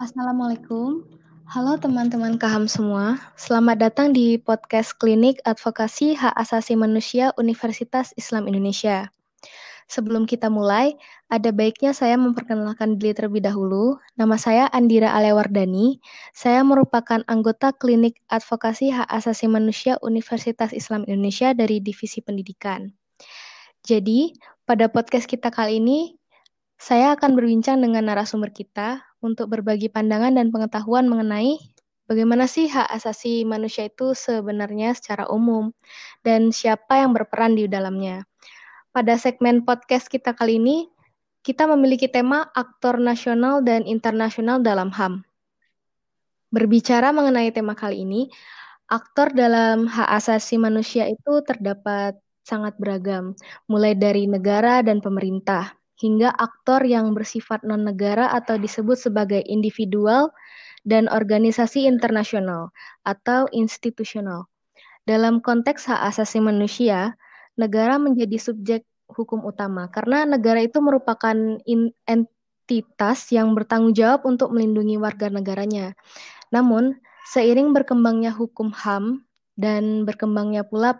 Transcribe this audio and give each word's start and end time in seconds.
Assalamualaikum. 0.00 1.04
Halo 1.44 1.76
teman-teman 1.76 2.40
KAHAM 2.40 2.72
semua. 2.72 3.20
Selamat 3.36 3.84
datang 3.84 4.16
di 4.16 4.40
podcast 4.40 4.96
Klinik 4.96 5.44
Advokasi 5.44 6.16
Hak 6.16 6.32
Asasi 6.40 6.72
Manusia 6.72 7.36
Universitas 7.36 8.16
Islam 8.16 8.48
Indonesia. 8.48 9.12
Sebelum 9.92 10.24
kita 10.24 10.48
mulai, 10.48 10.96
ada 11.28 11.52
baiknya 11.52 11.92
saya 11.92 12.16
memperkenalkan 12.16 12.96
diri 12.96 13.12
terlebih 13.12 13.44
dahulu. 13.44 14.00
Nama 14.16 14.40
saya 14.40 14.64
Andira 14.72 15.12
Alewardani. 15.12 16.00
Saya 16.32 16.64
merupakan 16.64 17.20
anggota 17.28 17.76
Klinik 17.76 18.24
Advokasi 18.32 18.96
Hak 18.96 19.04
Asasi 19.04 19.52
Manusia 19.52 20.00
Universitas 20.00 20.72
Islam 20.72 21.04
Indonesia 21.12 21.52
dari 21.52 21.76
Divisi 21.76 22.24
Pendidikan. 22.24 22.88
Jadi, 23.84 24.32
pada 24.64 24.88
podcast 24.88 25.28
kita 25.28 25.52
kali 25.52 25.76
ini, 25.76 26.16
saya 26.80 27.12
akan 27.12 27.36
berbincang 27.36 27.84
dengan 27.84 28.08
narasumber 28.08 28.48
kita 28.48 29.09
untuk 29.20 29.52
berbagi 29.52 29.92
pandangan 29.92 30.36
dan 30.36 30.48
pengetahuan 30.48 31.08
mengenai 31.08 31.60
bagaimana 32.10 32.50
sih 32.50 32.66
hak 32.66 32.90
asasi 32.90 33.46
manusia 33.46 33.86
itu 33.86 34.16
sebenarnya 34.16 34.96
secara 34.96 35.28
umum 35.30 35.70
dan 36.26 36.50
siapa 36.50 37.00
yang 37.00 37.14
berperan 37.14 37.54
di 37.54 37.70
dalamnya. 37.70 38.26
Pada 38.90 39.14
segmen 39.14 39.62
podcast 39.62 40.10
kita 40.10 40.34
kali 40.34 40.58
ini, 40.58 40.90
kita 41.46 41.64
memiliki 41.70 42.10
tema 42.10 42.50
aktor 42.52 42.98
nasional 42.98 43.62
dan 43.62 43.86
internasional 43.86 44.58
dalam 44.58 44.90
HAM. 44.90 45.22
Berbicara 46.50 47.14
mengenai 47.14 47.54
tema 47.54 47.78
kali 47.78 48.02
ini, 48.02 48.26
aktor 48.90 49.30
dalam 49.30 49.86
hak 49.86 50.10
asasi 50.18 50.58
manusia 50.58 51.06
itu 51.06 51.38
terdapat 51.46 52.18
sangat 52.42 52.74
beragam, 52.82 53.38
mulai 53.70 53.94
dari 53.94 54.26
negara 54.26 54.82
dan 54.82 54.98
pemerintah, 54.98 55.79
hingga 56.00 56.32
aktor 56.32 56.80
yang 56.88 57.12
bersifat 57.12 57.60
non-negara 57.60 58.32
atau 58.32 58.56
disebut 58.56 58.96
sebagai 58.96 59.44
individual 59.44 60.32
dan 60.88 61.12
organisasi 61.12 61.84
internasional 61.84 62.72
atau 63.04 63.44
institusional. 63.52 64.48
Dalam 65.04 65.44
konteks 65.44 65.84
hak 65.92 66.08
asasi 66.08 66.40
manusia, 66.40 67.20
negara 67.60 68.00
menjadi 68.00 68.40
subjek 68.40 68.82
hukum 69.12 69.44
utama 69.44 69.92
karena 69.92 70.24
negara 70.24 70.64
itu 70.64 70.80
merupakan 70.80 71.36
entitas 72.08 73.18
yang 73.34 73.52
bertanggung 73.52 73.92
jawab 73.92 74.24
untuk 74.24 74.54
melindungi 74.54 74.96
warga 74.96 75.28
negaranya. 75.28 75.92
Namun, 76.48 76.96
seiring 77.28 77.76
berkembangnya 77.76 78.32
hukum 78.32 78.72
HAM 78.72 79.26
dan 79.60 80.08
berkembangnya 80.08 80.64
pula 80.64 80.96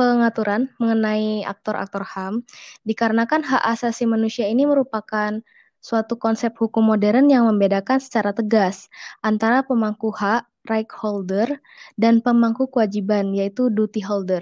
pengaturan 0.00 0.72
mengenai 0.80 1.44
aktor-aktor 1.44 2.00
HAM, 2.00 2.48
dikarenakan 2.88 3.44
hak 3.44 3.60
asasi 3.76 4.08
manusia 4.08 4.48
ini 4.48 4.64
merupakan 4.64 5.44
suatu 5.84 6.16
konsep 6.16 6.56
hukum 6.56 6.88
modern 6.88 7.28
yang 7.28 7.44
membedakan 7.44 8.00
secara 8.00 8.32
tegas 8.32 8.88
antara 9.20 9.60
pemangku 9.60 10.08
hak, 10.08 10.48
right 10.72 10.88
holder, 10.88 11.60
dan 12.00 12.24
pemangku 12.24 12.64
kewajiban, 12.72 13.36
yaitu 13.36 13.68
duty 13.68 14.00
holder 14.00 14.40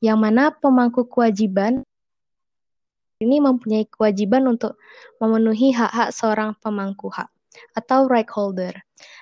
yang 0.00 0.16
mana 0.16 0.50
pemangku 0.50 1.04
kewajiban 1.06 1.84
ini 3.20 3.36
mempunyai 3.36 3.84
kewajiban 3.84 4.48
untuk 4.48 4.80
memenuhi 5.20 5.76
hak-hak 5.76 6.08
seorang 6.08 6.56
pemangku 6.56 7.12
hak 7.12 7.28
atau 7.76 8.08
right 8.08 8.28
holder. 8.32 8.72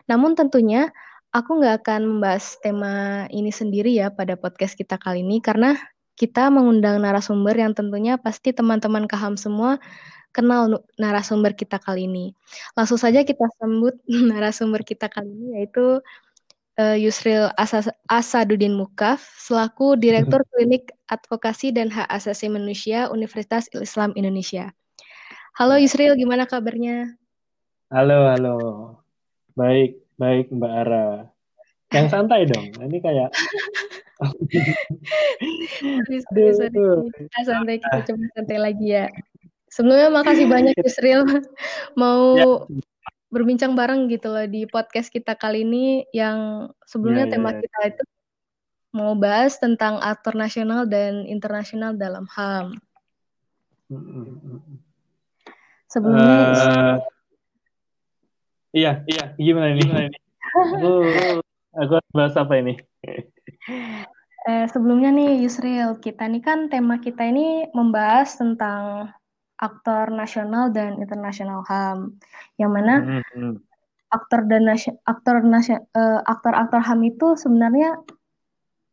Namun 0.07 0.39
tentunya 0.39 0.95
aku 1.33 1.61
nggak 1.61 1.85
akan 1.85 2.01
membahas 2.19 2.57
tema 2.65 3.27
ini 3.29 3.53
sendiri 3.53 3.93
ya 3.93 4.09
pada 4.09 4.35
podcast 4.35 4.75
kita 4.75 4.97
kali 4.97 5.21
ini 5.21 5.45
karena 5.45 5.77
kita 6.19 6.51
mengundang 6.51 6.99
narasumber 6.99 7.55
yang 7.55 7.77
tentunya 7.77 8.19
pasti 8.19 8.51
teman-teman 8.51 9.07
kaham 9.07 9.39
semua 9.39 9.79
kenal 10.35 10.83
narasumber 10.99 11.55
kita 11.55 11.79
kali 11.79 12.11
ini. 12.11 12.35
Langsung 12.75 12.99
saja 12.99 13.23
kita 13.23 13.47
sambut 13.61 13.95
narasumber 14.31 14.83
kita 14.83 15.07
kali 15.07 15.31
ini 15.31 15.47
yaitu 15.63 16.03
uh, 16.79 16.97
Yusril 16.99 17.55
Asas 17.55 17.87
Asaduddin 18.11 18.75
Mukaf 18.75 19.23
selaku 19.39 19.95
Direktur 19.95 20.43
Klinik 20.55 20.91
Advokasi 21.07 21.71
dan 21.71 21.91
Hak 21.91 22.11
Asasi 22.11 22.51
Manusia 22.51 23.07
Universitas 23.15 23.71
Islam 23.71 24.11
Indonesia. 24.19 24.75
Halo 25.59 25.79
ya. 25.79 25.87
Yusril, 25.87 26.15
gimana 26.15 26.47
kabarnya? 26.47 27.19
Halo, 27.91 28.31
halo. 28.31 28.57
Baik, 29.59 29.99
baik 30.19 30.53
Mbak 30.53 30.73
Ara. 30.85 31.31
Yang 31.95 32.07
santai 32.13 32.45
dong. 32.45 32.69
Ini 32.77 32.99
kayak 33.01 33.31
sorry, 35.79 36.19
Kita 37.17 37.41
santai, 37.47 37.79
kita 37.81 37.99
coba 38.13 38.25
santai 38.37 38.59
lagi 38.61 38.87
ya. 38.93 39.07
Sebelumnya 39.73 40.11
makasih 40.13 40.51
banyak 40.51 40.75
Yusril 40.83 41.23
mau 42.01 42.37
ya 42.37 42.45
berbincang 43.29 43.77
bareng 43.77 44.09
gitu 44.09 44.33
loh 44.33 44.49
di 44.49 44.65
podcast 44.65 45.13
kita 45.13 45.37
kali 45.37 45.65
ini 45.65 46.09
yang 46.17 46.69
sebelumnya 46.89 47.29
yeah, 47.29 47.33
tema 47.37 47.53
yeah. 47.53 47.61
kita 47.61 47.81
itu 47.93 48.03
mau 48.89 49.13
bahas 49.13 49.61
tentang 49.61 50.01
aktor 50.01 50.33
nasional 50.33 50.89
dan 50.89 51.29
internasional 51.29 51.93
dalam 51.93 52.25
HAM. 52.25 52.81
Sebelumnya 55.93 56.41
uh, 56.57 56.97
Iya, 58.73 59.01
iya, 59.09 59.25
gimana 59.41 59.73
ini? 59.73 59.81
Gimana 59.81 60.03
ini? 60.13 60.19
aku 60.77 60.93
aku 61.73 61.95
bahas 62.13 62.35
apa 62.37 62.55
ini? 62.61 62.77
eh, 64.49 64.65
sebelumnya 64.69 65.09
nih 65.13 65.41
Yusril, 65.41 65.97
kita 66.05 66.29
nih 66.29 66.43
kan 66.45 66.69
tema 66.69 67.01
kita 67.01 67.25
ini 67.25 67.69
membahas 67.73 68.37
tentang 68.37 69.13
aktor 69.59 70.13
nasional 70.13 70.69
dan 70.71 71.01
internasional 71.01 71.65
HAM. 71.65 72.21
Yang 72.61 72.71
mana 72.71 72.95
mm 73.01 73.23
-hmm. 73.25 73.53
aktor 74.13 74.45
dan 74.45 74.69
aktor 75.09 75.41
uh, 75.41 76.21
aktor-aktor 76.29 76.81
HAM 76.85 77.01
itu 77.09 77.41
sebenarnya 77.41 77.97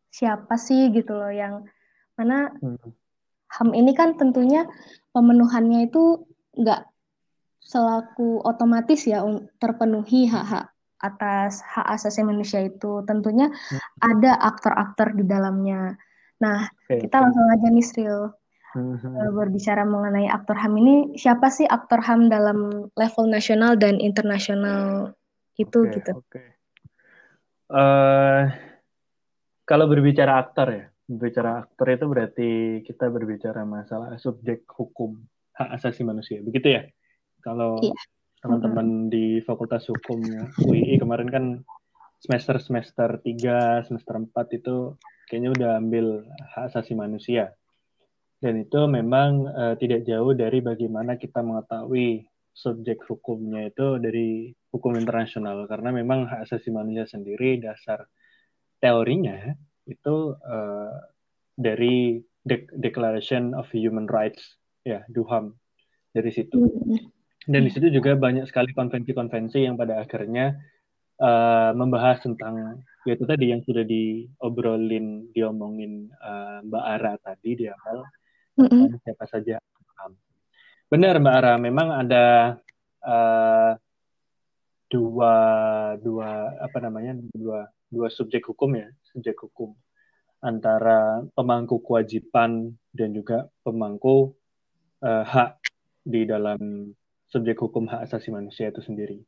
siapa 0.07 0.55
sih 0.55 0.87
gitu 0.95 1.19
loh 1.19 1.31
yang 1.35 1.67
mana 2.15 2.55
mm 2.63 2.79
-hmm. 2.79 2.91
HAM 3.51 3.69
ini 3.75 3.91
kan 3.91 4.15
tentunya 4.15 4.63
pemenuhannya 5.11 5.87
itu 5.91 6.23
nggak 6.55 6.94
selaku 7.65 8.45
otomatis 8.45 9.09
ya 9.09 9.25
terpenuhi 9.57 10.29
hak-hak 10.29 10.69
atas 11.01 11.65
hak 11.65 11.85
asasi 11.97 12.21
manusia 12.21 12.65
itu 12.65 13.01
tentunya 13.09 13.49
hmm. 13.49 13.81
ada 14.05 14.37
aktor-aktor 14.41 15.17
di 15.17 15.25
dalamnya. 15.25 15.97
Nah, 16.41 16.69
okay, 16.85 17.01
kita 17.05 17.17
langsung 17.19 17.45
aja 17.49 17.67
nih 17.67 17.85
Sril 17.85 18.31
hmm. 18.77 19.33
berbicara 19.33 19.83
mengenai 19.83 20.29
aktor 20.29 20.55
HAM 20.55 20.73
ini, 20.77 20.95
siapa 21.17 21.49
sih 21.49 21.65
aktor 21.65 22.05
HAM 22.05 22.29
dalam 22.29 22.89
level 22.93 23.25
nasional 23.27 23.75
dan 23.75 23.97
internasional 23.97 25.13
itu 25.57 25.79
okay, 25.85 25.93
gitu? 25.99 26.11
Okay. 26.25 26.47
Uh, 27.65 27.75
eh, 27.75 28.41
kalau 29.65 29.89
berbicara 29.89 30.37
aktor 30.37 30.67
ya, 30.69 30.85
berbicara 31.09 31.65
aktor 31.65 31.87
itu 31.91 32.05
berarti 32.05 32.49
kita 32.85 33.09
berbicara 33.09 33.65
masalah 33.65 34.17
subjek 34.21 34.69
hukum 34.69 35.17
hak 35.55 35.81
asasi 35.81 36.05
manusia, 36.05 36.43
begitu 36.45 36.75
ya? 36.75 36.83
Kalau 37.45 37.77
yeah. 37.85 37.93
teman-teman 38.41 39.13
di 39.13 39.37
Fakultas 39.45 39.85
Hukum 39.85 40.17
UI 40.65 40.97
kemarin 40.97 41.29
kan 41.29 41.45
semester 42.17 42.57
semester 42.57 43.21
3, 43.21 43.85
semester 43.85 44.17
4 44.17 44.57
itu 44.57 44.97
kayaknya 45.29 45.49
udah 45.53 45.71
ambil 45.77 46.25
hak 46.25 46.73
asasi 46.73 46.97
manusia. 46.97 47.53
Dan 48.41 48.65
itu 48.65 48.81
memang 48.89 49.45
uh, 49.45 49.73
tidak 49.77 50.09
jauh 50.09 50.33
dari 50.33 50.65
bagaimana 50.65 51.21
kita 51.21 51.45
mengetahui 51.45 52.25
subjek 52.49 53.05
hukumnya 53.05 53.69
itu 53.69 54.01
dari 54.01 54.49
hukum 54.73 54.97
internasional. 54.97 55.69
Karena 55.69 55.93
memang 55.93 56.25
hak 56.25 56.49
asasi 56.49 56.73
manusia 56.73 57.05
sendiri 57.05 57.61
dasar 57.61 58.09
teorinya 58.81 59.53
itu 59.85 60.33
uh, 60.33 60.97
dari 61.53 62.17
De 62.45 62.69
Declaration 62.73 63.57
of 63.57 63.69
Human 63.73 64.09
Rights 64.09 64.57
ya 64.85 65.05
DUHAM. 65.09 65.53
Dari 66.15 66.31
situ 66.31 66.61
dan 67.45 67.61
di 67.65 67.71
situ 67.71 67.87
juga 67.93 68.17
banyak 68.17 68.49
sekali 68.49 68.73
konvensi-konvensi 68.73 69.65
yang 69.65 69.77
pada 69.77 70.01
akhirnya 70.01 70.57
uh, 71.21 71.71
membahas 71.77 72.21
tentang 72.25 72.81
yaitu 73.05 73.23
tadi 73.29 73.53
yang 73.53 73.61
sudah 73.61 73.85
diobrolin 73.85 75.29
diomongin 75.31 76.09
uh, 76.21 76.65
Mbak 76.65 76.85
Ara 76.97 77.13
tadi 77.21 77.49
di 77.53 77.65
awal 77.69 78.01
mm-hmm. 78.57 79.01
siapa 79.05 79.25
saja 79.29 79.61
benar 80.85 81.17
mbak 81.17 81.35
Ara 81.41 81.53
memang 81.57 81.89
ada 81.97 82.55
uh, 83.01 83.73
dua 84.85 85.33
dua 85.97 86.53
apa 86.61 86.77
namanya 86.77 87.17
dua 87.33 87.65
dua 87.89 88.07
subjek 88.13 88.45
hukum 88.45 88.77
ya 88.77 88.87
subjek 89.15 89.39
hukum. 89.39 89.71
Antara 90.43 91.25
pemangku 91.33 91.81
kewajiban 91.81 92.75
dan 92.93 93.15
juga 93.15 93.49
pemangku 93.65 94.35
uh, 95.01 95.23
hak 95.25 95.57
di 96.05 96.27
dalam 96.27 96.91
subjek 97.29 97.57
hukum 97.57 97.89
hak 97.89 98.05
asasi 98.05 98.29
manusia 98.29 98.69
itu 98.69 98.81
sendiri. 98.81 99.19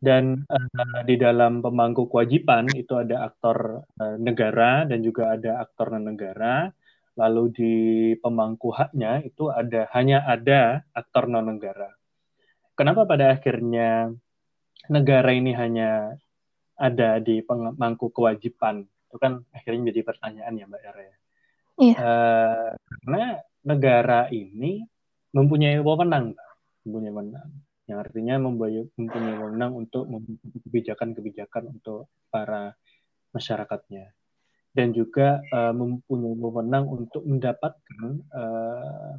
Dan 0.00 0.48
uh, 0.48 1.02
di 1.04 1.20
dalam 1.20 1.60
pemangku 1.60 2.08
kewajiban 2.08 2.72
itu 2.72 2.96
ada 2.96 3.28
aktor 3.28 3.84
uh, 4.00 4.16
negara 4.16 4.88
dan 4.88 5.04
juga 5.04 5.36
ada 5.36 5.60
aktor 5.60 5.92
non 5.92 6.08
negara 6.08 6.72
lalu 7.12 7.44
di 7.52 7.74
pemangku 8.16 8.72
haknya 8.72 9.20
itu 9.20 9.52
ada 9.52 9.84
hanya 9.92 10.24
ada 10.24 10.80
aktor 10.96 11.28
non 11.28 11.52
negara. 11.52 11.92
Kenapa 12.72 13.04
pada 13.04 13.36
akhirnya 13.36 14.08
negara 14.88 15.30
ini 15.36 15.52
hanya 15.52 16.16
ada 16.80 17.20
di 17.20 17.44
pemangku 17.44 18.08
kewajiban 18.08 18.88
itu 19.12 19.16
kan 19.20 19.44
akhirnya 19.52 19.92
jadi 19.92 20.00
pertanyaan 20.08 20.56
ya 20.56 20.64
Mbak 20.64 20.82
Era 20.82 21.02
ya. 21.04 21.16
Iya. 21.72 21.96
Uh, 22.00 22.70
karena 23.04 23.24
negara 23.62 24.20
ini 24.32 24.88
mempunyai 25.36 25.76
wewenang, 25.84 26.32
mempunyai 26.84 27.14
wewenang 27.14 27.50
yang 27.90 27.98
artinya 27.98 28.34
mempunyai 28.38 29.36
wewenang 29.42 29.72
untuk 29.74 30.06
kebijakan-kebijakan 30.70 31.74
untuk 31.74 32.06
para 32.30 32.78
masyarakatnya 33.34 34.14
dan 34.72 34.94
juga 34.96 35.42
uh, 35.52 35.74
mempunyai 35.74 36.36
wewenang 36.38 36.88
untuk 36.88 37.26
mendapatkan 37.26 38.22
uh, 38.32 39.12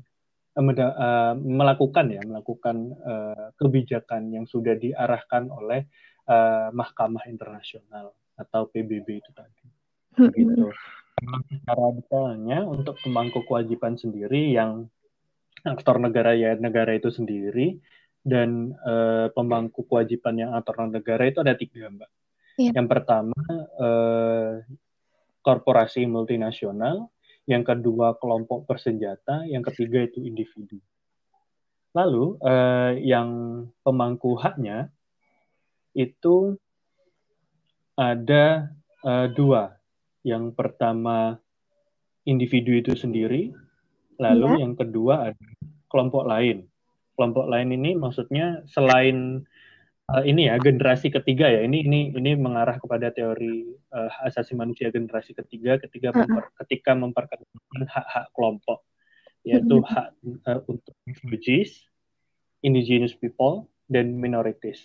uh, 0.58 1.34
melakukan 1.38 2.06
ya 2.10 2.22
melakukan 2.26 2.94
uh, 3.04 3.48
kebijakan 3.58 4.34
yang 4.34 4.46
sudah 4.50 4.74
diarahkan 4.78 5.50
oleh 5.54 5.86
uh, 6.30 6.74
Mahkamah 6.74 7.30
Internasional 7.30 8.14
atau 8.34 8.66
PBB 8.70 9.22
itu 9.22 9.32
tadi. 9.34 9.66
Gitu. 10.34 10.70
Secara 11.50 11.94
detailnya 11.94 12.66
untuk 12.66 12.98
pemangku 13.02 13.46
kewajiban 13.46 13.96
sendiri 13.98 14.54
yang 14.54 14.90
aktor 15.64 16.00
negara 16.00 16.36
ya 16.36 16.60
negara 16.60 16.92
itu 16.96 17.08
sendiri 17.08 17.80
dan 18.24 18.72
uh, 18.84 19.28
pemangku 19.36 19.84
kewajiban 19.88 20.40
yang 20.40 20.52
aktor 20.56 20.80
negara 20.88 21.28
itu 21.28 21.44
ada 21.44 21.56
tiga 21.56 21.92
mbak. 21.92 22.12
Yeah. 22.56 22.76
Yang 22.78 22.88
pertama 22.88 23.44
uh, 23.80 24.64
korporasi 25.44 26.08
multinasional, 26.08 27.12
yang 27.44 27.68
kedua 27.68 28.16
kelompok 28.16 28.64
bersenjata, 28.64 29.44
yang 29.48 29.64
ketiga 29.68 30.08
itu 30.08 30.24
individu. 30.24 30.80
Lalu 31.94 32.40
uh, 32.42 32.96
yang 32.98 33.30
pemangku 33.84 34.40
haknya 34.40 34.90
itu 35.94 36.58
ada 37.94 38.74
uh, 39.06 39.28
dua. 39.30 39.78
Yang 40.24 40.56
pertama 40.56 41.38
individu 42.24 42.72
itu 42.74 42.96
sendiri, 42.96 43.52
lalu 44.20 44.48
yeah. 44.58 44.62
yang 44.66 44.74
kedua 44.78 45.14
ada 45.32 45.46
kelompok 45.88 46.26
lain. 46.26 46.66
Kelompok 47.14 47.46
lain 47.46 47.70
ini 47.74 47.94
maksudnya 47.94 48.66
selain 48.66 49.46
uh, 50.10 50.24
ini 50.26 50.50
ya 50.50 50.58
generasi 50.58 51.14
ketiga 51.14 51.48
ya 51.48 51.62
ini 51.62 51.86
ini 51.86 52.00
ini 52.14 52.34
mengarah 52.34 52.82
kepada 52.82 53.14
teori 53.14 53.70
uh, 53.94 54.10
asasi 54.26 54.58
manusia 54.58 54.90
generasi 54.90 55.38
ketiga 55.38 55.78
ketika 55.78 56.10
uh 56.10 56.14
-uh. 56.14 56.20
memper, 56.26 56.44
ketika 56.66 56.92
memperkenalkan 56.98 57.84
hak-hak 57.86 58.26
kelompok 58.34 58.82
yaitu 59.44 59.80
uh 59.80 59.84
-huh. 59.84 59.92
hak 59.92 60.08
uh, 60.48 60.62
untuk 60.72 60.96
refugees, 61.06 61.86
indigenous 62.64 63.14
people 63.14 63.68
dan 63.92 64.16
minorities. 64.16 64.80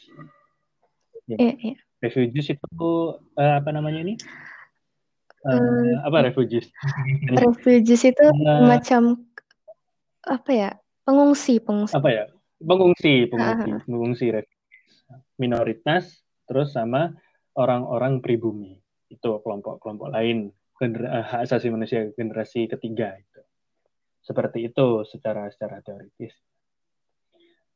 Ya. 1.31 1.39
Yeah, 1.39 1.55
yeah. 1.63 1.79
Refugees 2.03 2.51
itu 2.51 2.91
uh, 3.39 3.55
apa 3.59 3.71
namanya 3.71 4.03
ini? 4.03 4.15
Uh, 5.47 5.95
apa 6.03 6.27
refugees? 6.27 6.67
Refugees 7.43 8.03
itu 8.03 8.27
uh, 8.27 8.67
macam 8.67 9.23
apa 10.27 10.51
ya? 10.51 10.71
Pengungsi, 11.07 11.63
pengungsi. 11.63 11.95
Apa 11.95 12.09
ya? 12.11 12.25
Pengungsi, 12.59 13.31
pengungsi, 13.31 13.71
uh 13.71 13.79
-huh. 13.79 13.87
pengungsi 13.87 14.27
minoritas, 15.39 16.21
terus 16.51 16.75
sama 16.75 17.15
orang-orang 17.55 18.19
pribumi. 18.19 18.83
Itu 19.09 19.41
kelompok-kelompok 19.41 20.11
lain 20.11 20.51
hak 20.79 21.47
asasi 21.49 21.71
manusia 21.75 22.11
generasi 22.15 22.71
ketiga 22.71 23.15
itu. 23.19 23.43
Seperti 24.23 24.71
itu 24.71 25.03
secara 25.07 25.51
secara 25.51 25.83
teoritis. 25.83 26.35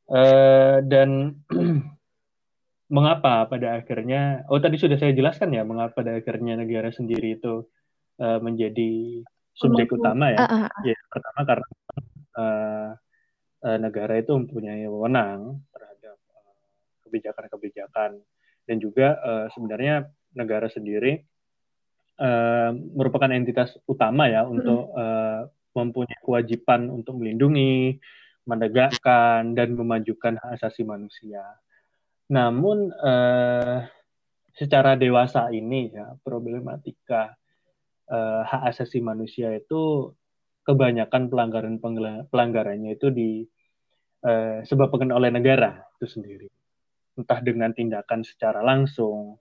Uh, 0.03 0.83
dan 0.83 1.39
mengapa 2.93 3.49
pada 3.49 3.81
akhirnya 3.81 4.45
oh 4.53 4.61
tadi 4.61 4.77
sudah 4.77 5.01
saya 5.01 5.17
jelaskan 5.17 5.49
ya 5.49 5.65
mengapa 5.65 6.05
pada 6.05 6.21
akhirnya 6.21 6.53
negara 6.53 6.93
sendiri 6.93 7.41
itu 7.41 7.65
uh, 8.21 8.37
menjadi 8.37 9.25
subjek 9.57 9.89
utama 9.89 10.29
ya. 10.29 10.37
Uh, 10.37 10.45
uh, 10.45 10.63
uh. 10.69 10.81
Ya 10.85 10.97
pertama 11.09 11.41
karena 11.41 11.67
uh, 12.37 12.89
uh, 13.65 13.77
negara 13.81 14.13
itu 14.21 14.31
mempunyai 14.37 14.85
wewenang 14.85 15.65
kebijakan-kebijakan 17.13 18.17
dan 18.65 18.77
juga 18.81 19.21
uh, 19.21 19.45
sebenarnya 19.53 20.09
negara 20.33 20.65
sendiri 20.65 21.21
uh, 22.17 22.73
merupakan 22.73 23.29
entitas 23.29 23.77
utama 23.85 24.25
ya 24.25 24.49
untuk 24.49 24.89
uh, 24.97 25.45
mempunyai 25.77 26.21
kewajiban 26.25 26.89
untuk 26.89 27.21
melindungi, 27.21 28.01
menegakkan 28.49 29.53
dan 29.53 29.77
memajukan 29.77 30.41
hak 30.41 30.57
asasi 30.57 30.85
manusia. 30.85 31.41
Namun 32.31 32.93
uh, 32.93 33.83
secara 34.53 34.95
dewasa 34.95 35.49
ini 35.49 35.89
ya 35.91 36.13
problematika 36.21 37.33
uh, 38.07 38.41
hak 38.45 38.69
asasi 38.69 39.01
manusia 39.01 39.49
itu 39.51 40.13
kebanyakan 40.63 41.27
pelanggaran 41.27 41.75
pelanggarannya 42.31 42.95
itu 42.95 43.11
di 43.11 43.43
uh, 44.23 44.63
sebabkan 44.63 45.11
oleh 45.11 45.29
negara 45.33 45.83
itu 45.99 46.07
sendiri. 46.07 46.47
Entah 47.13 47.39
dengan 47.45 47.69
tindakan 47.69 48.25
secara 48.25 48.65
langsung, 48.65 49.37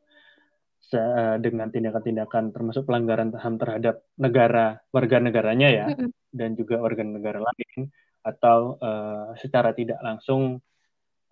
eh, 0.93 1.37
dengan 1.41 1.73
tindakan-tindakan 1.73 2.53
termasuk 2.53 2.85
pelanggaran 2.85 3.33
HAM 3.33 3.57
terhadap 3.57 4.05
negara 4.21 4.77
warga 4.93 5.17
negaranya 5.25 5.69
ya, 5.73 5.87
dan 6.29 6.53
juga 6.53 6.85
warga 6.85 7.01
negara 7.01 7.41
lain, 7.41 7.89
atau 8.21 8.77
uh, 8.77 9.33
secara 9.41 9.73
tidak 9.73 10.05
langsung 10.05 10.61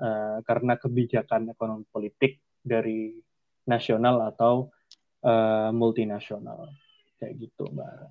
uh, 0.01 0.41
karena 0.43 0.81
kebijakan 0.81 1.53
ekonomi 1.53 1.85
politik 1.93 2.41
dari 2.61 3.15
nasional 3.69 4.33
atau 4.33 4.73
uh, 5.23 5.71
multinasional 5.71 6.73
kayak 7.21 7.37
gitu, 7.37 7.69
mbak. 7.71 8.09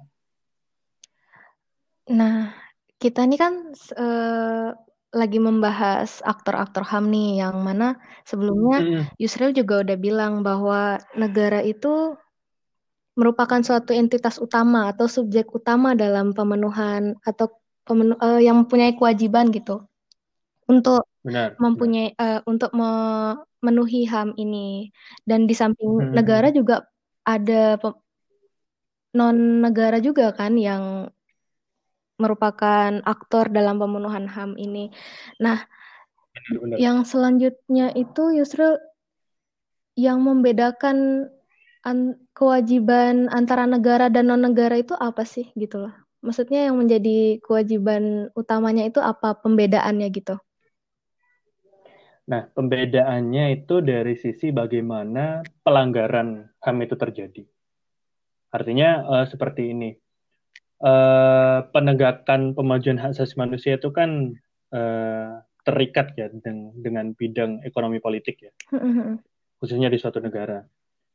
Nah, 2.10 2.54
kita 3.02 3.26
ini 3.26 3.38
kan 3.38 3.74
uh, 3.98 4.70
lagi 5.10 5.42
membahas 5.42 6.22
aktor-aktor 6.22 6.86
HAM 6.86 7.10
nih, 7.10 7.42
yang 7.42 7.62
mana 7.66 7.98
sebelumnya 8.26 8.78
hmm. 8.82 9.04
Yusril 9.18 9.54
juga 9.58 9.82
udah 9.82 9.98
bilang 9.98 10.46
bahwa 10.46 11.02
negara 11.18 11.66
itu 11.66 12.14
merupakan 13.18 13.60
suatu 13.60 13.92
entitas 13.92 14.40
utama 14.40 14.88
atau 14.88 15.10
subjek 15.10 15.52
utama 15.52 15.92
dalam 15.98 16.32
pemenuhan 16.32 17.20
atau 17.26 17.52
pemenu 17.84 18.16
uh, 18.22 18.38
yang 18.40 18.64
mempunyai 18.64 18.96
kewajiban 18.96 19.50
gitu 19.50 19.89
untuk 20.70 21.10
benar, 21.26 21.58
mempunyai 21.58 22.14
benar. 22.14 22.40
Uh, 22.40 22.42
untuk 22.46 22.72
memenuhi 22.78 24.06
HAM 24.06 24.38
ini 24.38 24.94
dan 25.26 25.50
di 25.50 25.58
samping 25.58 25.98
hmm. 25.98 26.14
negara 26.14 26.54
juga 26.54 26.86
ada 27.26 27.82
non 29.18 29.66
negara 29.66 29.98
juga 29.98 30.30
kan 30.38 30.54
yang 30.54 31.10
merupakan 32.22 33.02
aktor 33.08 33.50
dalam 33.50 33.82
pemenuhan 33.82 34.30
HAM 34.30 34.60
ini. 34.60 34.94
Nah, 35.42 35.64
benar, 36.62 36.78
yang 36.78 36.98
selanjutnya 37.08 37.96
itu 37.96 38.36
Yusril 38.38 38.78
yang 39.98 40.22
membedakan 40.22 41.28
an 41.88 42.20
kewajiban 42.36 43.32
antara 43.32 43.64
negara 43.64 44.12
dan 44.12 44.30
non 44.30 44.44
negara 44.44 44.78
itu 44.78 44.94
apa 45.00 45.24
sih 45.24 45.50
gitu 45.56 45.88
loh? 45.88 45.96
Maksudnya 46.20 46.68
yang 46.68 46.76
menjadi 46.76 47.40
kewajiban 47.40 48.28
utamanya 48.36 48.84
itu 48.84 49.00
apa 49.00 49.40
pembedaannya 49.40 50.12
gitu? 50.12 50.36
Nah, 52.30 52.46
pembedaannya 52.46 53.58
itu 53.58 53.82
dari 53.82 54.14
sisi 54.14 54.54
bagaimana 54.54 55.42
pelanggaran 55.66 56.46
HAM 56.62 56.78
itu 56.86 56.94
terjadi. 56.94 57.44
Artinya 58.54 58.90
uh, 59.06 59.26
seperti 59.26 59.74
ini 59.74 59.90
uh, 60.86 61.66
penegakan 61.74 62.54
pemajuan 62.54 63.02
hak 63.02 63.18
asasi 63.18 63.34
manusia 63.38 63.82
itu 63.82 63.90
kan 63.90 64.38
uh, 64.74 65.42
terikat 65.66 66.14
ya 66.18 66.30
dengan, 66.30 66.74
dengan 66.78 67.06
bidang 67.14 67.66
ekonomi 67.66 67.98
politik 68.02 68.42
ya, 68.46 68.54
khususnya 69.62 69.90
di 69.90 69.98
suatu 69.98 70.22
negara. 70.22 70.66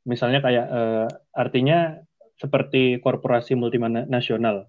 Misalnya 0.06 0.42
kayak 0.42 0.66
uh, 0.68 1.08
artinya 1.34 1.98
seperti 2.38 2.98
korporasi 2.98 3.54
multinasional. 3.54 4.66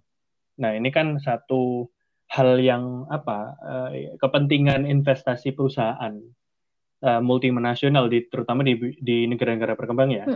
Nah 0.62 0.72
ini 0.78 0.90
kan 0.94 1.18
satu 1.18 1.90
hal 2.36 2.60
yang 2.60 3.08
apa 3.08 3.40
uh, 3.64 3.90
kepentingan 4.20 4.84
investasi 4.84 5.56
perusahaan 5.56 6.20
uh, 7.00 7.22
multinasional 7.24 8.12
di 8.12 8.28
terutama 8.28 8.68
di 8.68 8.76
di 9.00 9.24
negara-negara 9.32 9.80
berkembang 9.80 10.12
ya. 10.12 10.28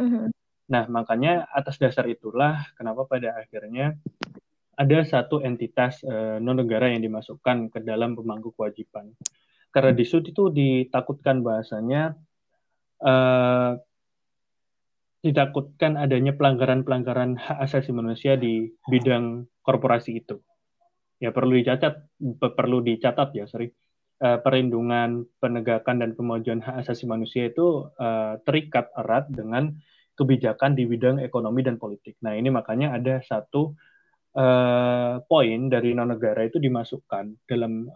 Nah 0.71 0.83
makanya 0.87 1.43
atas 1.51 1.75
dasar 1.75 2.07
itulah 2.07 2.63
kenapa 2.79 3.03
pada 3.03 3.35
akhirnya 3.35 3.99
ada 4.79 5.03
satu 5.03 5.43
entitas 5.43 5.99
uh, 6.07 6.39
non 6.39 6.63
negara 6.63 6.87
yang 6.87 7.03
dimasukkan 7.03 7.67
ke 7.67 7.83
dalam 7.83 8.15
pemangku 8.15 8.55
kewajiban. 8.55 9.11
Karena 9.75 9.91
di 9.91 10.07
situ 10.07 10.31
itu 10.31 10.43
ditakutkan 10.49 11.43
bahasanya 11.43 12.15
uh, 13.03 13.75
ditakutkan 15.19 15.99
adanya 15.99 16.31
pelanggaran-pelanggaran 16.31 17.35
hak 17.35 17.59
asasi 17.59 17.91
manusia 17.91 18.39
di 18.39 18.71
bidang 18.87 19.51
korporasi 19.67 20.23
itu. 20.23 20.39
Ya 21.19 21.35
perlu 21.35 21.59
dicatat, 21.59 22.07
perlu 22.39 22.79
dicatat 22.79 23.35
ya, 23.35 23.43
sorry. 23.45 23.69
uh, 24.19 24.39
perlindungan, 24.43 25.25
penegakan 25.39 26.03
dan 26.03 26.11
pemajuan 26.15 26.59
hak 26.59 26.83
asasi 26.85 27.07
manusia 27.07 27.47
itu 27.47 27.87
uh, 27.99 28.39
terikat 28.43 28.91
erat 28.95 29.31
dengan 29.31 29.75
kebijakan 30.15 30.75
di 30.75 30.83
bidang 30.83 31.23
ekonomi 31.23 31.63
dan 31.63 31.79
politik. 31.79 32.19
Nah 32.19 32.35
ini 32.35 32.51
makanya 32.51 32.99
ada 32.99 33.23
satu 33.23 33.71
uh, 34.35 35.23
poin 35.23 35.71
dari 35.71 35.95
non 35.95 36.11
negara 36.11 36.43
itu 36.43 36.59
dimasukkan 36.59 37.47
dalam 37.47 37.87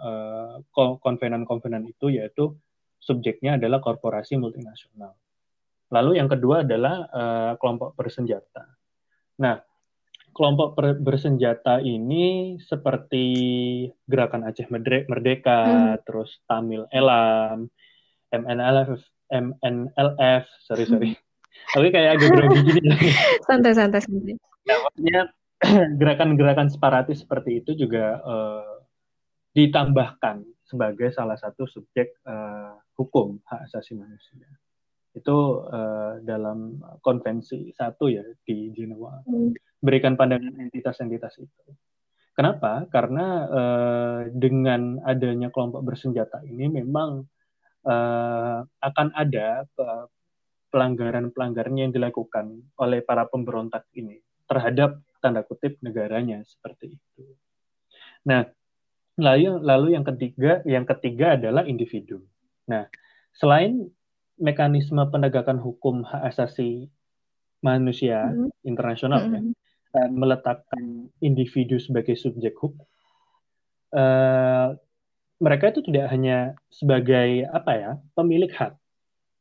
konvenan-konvenan 1.03 1.83
itu 1.83 2.15
yaitu 2.15 2.55
subjeknya 3.03 3.59
adalah 3.59 3.83
korporasi 3.83 4.39
multinasional. 4.39 5.19
Lalu 5.91 6.23
yang 6.23 6.31
kedua 6.31 6.63
adalah 6.63 7.05
kelompok 7.59 7.93
bersenjata. 7.93 8.65
Nah, 9.43 9.59
kelompok 10.33 10.75
bersenjata 10.77 11.79
ini 11.79 12.57
seperti 12.59 13.25
gerakan 14.09 14.49
Aceh 14.49 14.67
Merdeka, 15.07 15.61
hmm. 15.63 16.03
terus 16.03 16.41
Tamil 16.49 16.89
Elam, 16.89 17.69
MNLF, 18.33 18.97
MNLF, 19.29 20.45
sorry 20.65 20.85
sorry. 20.89 21.09
Hmm. 21.13 21.21
Tapi 21.73 21.87
kayak 21.93 22.19
agak 22.19 22.29
grogi 22.33 22.59
gini. 22.65 22.91
santai 23.47 23.71
santai 23.77 24.01
santai. 24.01 24.35
Nah, 24.65 24.77
maksudnya 24.83 25.19
gerakan-gerakan 26.01 26.67
separatis 26.67 27.23
seperti 27.23 27.63
itu 27.63 27.77
juga 27.77 28.19
uh, 28.19 28.83
ditambahkan 29.53 30.43
sebagai 30.65 31.13
salah 31.13 31.37
satu 31.37 31.69
subjek 31.69 32.17
uh, 32.25 32.73
hukum 32.97 33.37
hak 33.45 33.69
asasi 33.69 33.93
manusia 33.93 34.49
itu 35.13 35.37
uh, 35.69 36.17
dalam 36.25 36.81
konvensi 37.05 37.69
satu 37.77 38.09
ya 38.09 38.25
di 38.41 38.73
Jenewa 38.73 39.21
hmm. 39.29 39.53
Berikan 39.83 40.15
pandangan 40.15 40.55
entitas-entitas 40.63 41.35
itu. 41.43 41.63
Kenapa? 42.33 42.87
Karena 42.89 43.45
uh, 43.45 44.19
dengan 44.31 45.03
adanya 45.05 45.53
kelompok 45.53 45.85
bersenjata 45.85 46.41
ini 46.47 46.65
memang 46.71 47.21
uh, 47.85 48.59
akan 48.63 49.07
ada 49.13 49.67
pelanggaran-pelanggaran 50.73 51.77
yang 51.77 51.91
dilakukan 51.93 52.73
oleh 52.81 53.05
para 53.05 53.29
pemberontak 53.29 53.85
ini 53.93 54.17
terhadap 54.49 54.97
tanda 55.21 55.45
kutip 55.45 55.77
negaranya 55.85 56.41
seperti 56.41 56.97
itu. 56.97 57.23
Nah, 58.25 58.49
lalu 59.21 59.61
lalu 59.61 59.87
yang 59.93 60.01
ketiga 60.01 60.65
yang 60.65 60.89
ketiga 60.89 61.37
adalah 61.37 61.69
individu. 61.69 62.25
Nah, 62.65 62.89
selain 63.35 63.93
mekanisme 64.41 65.05
penegakan 65.13 65.61
hukum 65.61 66.01
hak 66.01 66.33
asasi 66.33 66.89
manusia 67.61 68.25
mm 68.25 68.33
-hmm. 68.33 68.49
internasional 68.65 69.21
mm 69.21 69.29
-hmm. 69.29 69.35
ya, 69.37 69.62
meletakkan 69.93 71.13
individu 71.21 71.77
sebagai 71.77 72.17
subjek 72.17 72.57
hukum, 72.57 72.81
uh, 73.93 74.73
mereka 75.37 75.75
itu 75.75 75.85
tidak 75.85 76.09
hanya 76.09 76.57
sebagai 76.71 77.45
apa 77.51 77.71
ya 77.75 77.91
pemilik 78.17 78.49
hak, 78.49 78.73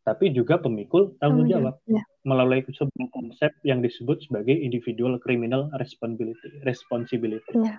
tapi 0.02 0.34
juga 0.34 0.58
pemikul 0.58 1.14
tanggung 1.22 1.46
jawab 1.46 1.78
yeah. 1.86 2.02
melalui 2.26 2.66
sebuah 2.66 3.08
konsep 3.14 3.54
yang 3.62 3.78
disebut 3.80 4.18
sebagai 4.26 4.52
individual 4.52 5.16
criminal 5.22 5.70
responsibility. 5.78 6.58
responsibility. 6.66 7.54
Yeah. 7.54 7.78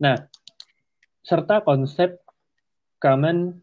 Nah, 0.00 0.16
serta 1.20 1.60
konsep 1.62 2.16
common 2.98 3.60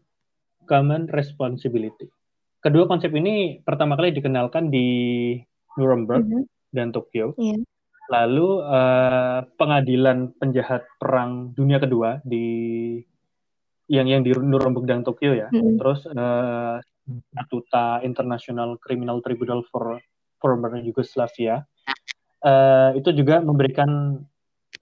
common 0.70 1.10
responsibility. 1.10 2.06
Kedua 2.62 2.86
konsep 2.86 3.10
ini 3.18 3.58
pertama 3.66 3.98
kali 3.98 4.14
dikenalkan 4.14 4.70
di 4.70 4.86
Nuremberg 5.74 6.22
mm 6.22 6.32
-hmm. 6.38 6.44
dan 6.70 6.94
Tokyo. 6.94 7.34
Yeah. 7.34 7.58
Lalu 8.12 8.60
uh, 8.60 9.40
pengadilan 9.56 10.36
penjahat 10.36 10.84
perang 11.00 11.56
dunia 11.56 11.80
kedua 11.80 12.20
di 12.20 13.00
yang 13.88 14.04
yang 14.04 14.20
di 14.20 14.36
Nuremberg 14.36 14.84
dan 14.84 15.00
Tokyo 15.00 15.32
ya. 15.32 15.48
Mm 15.48 15.56
-hmm. 15.56 15.76
Terus 15.80 16.00
uh, 16.12 16.76
Statuta 17.08 18.04
International 18.04 18.76
Criminal 18.78 19.24
Tribunal 19.24 19.64
for 19.72 19.98
Former 20.38 20.76
Yugoslavia 20.78 21.64
uh, 22.46 22.90
itu 22.94 23.10
juga 23.14 23.40
memberikan 23.40 24.20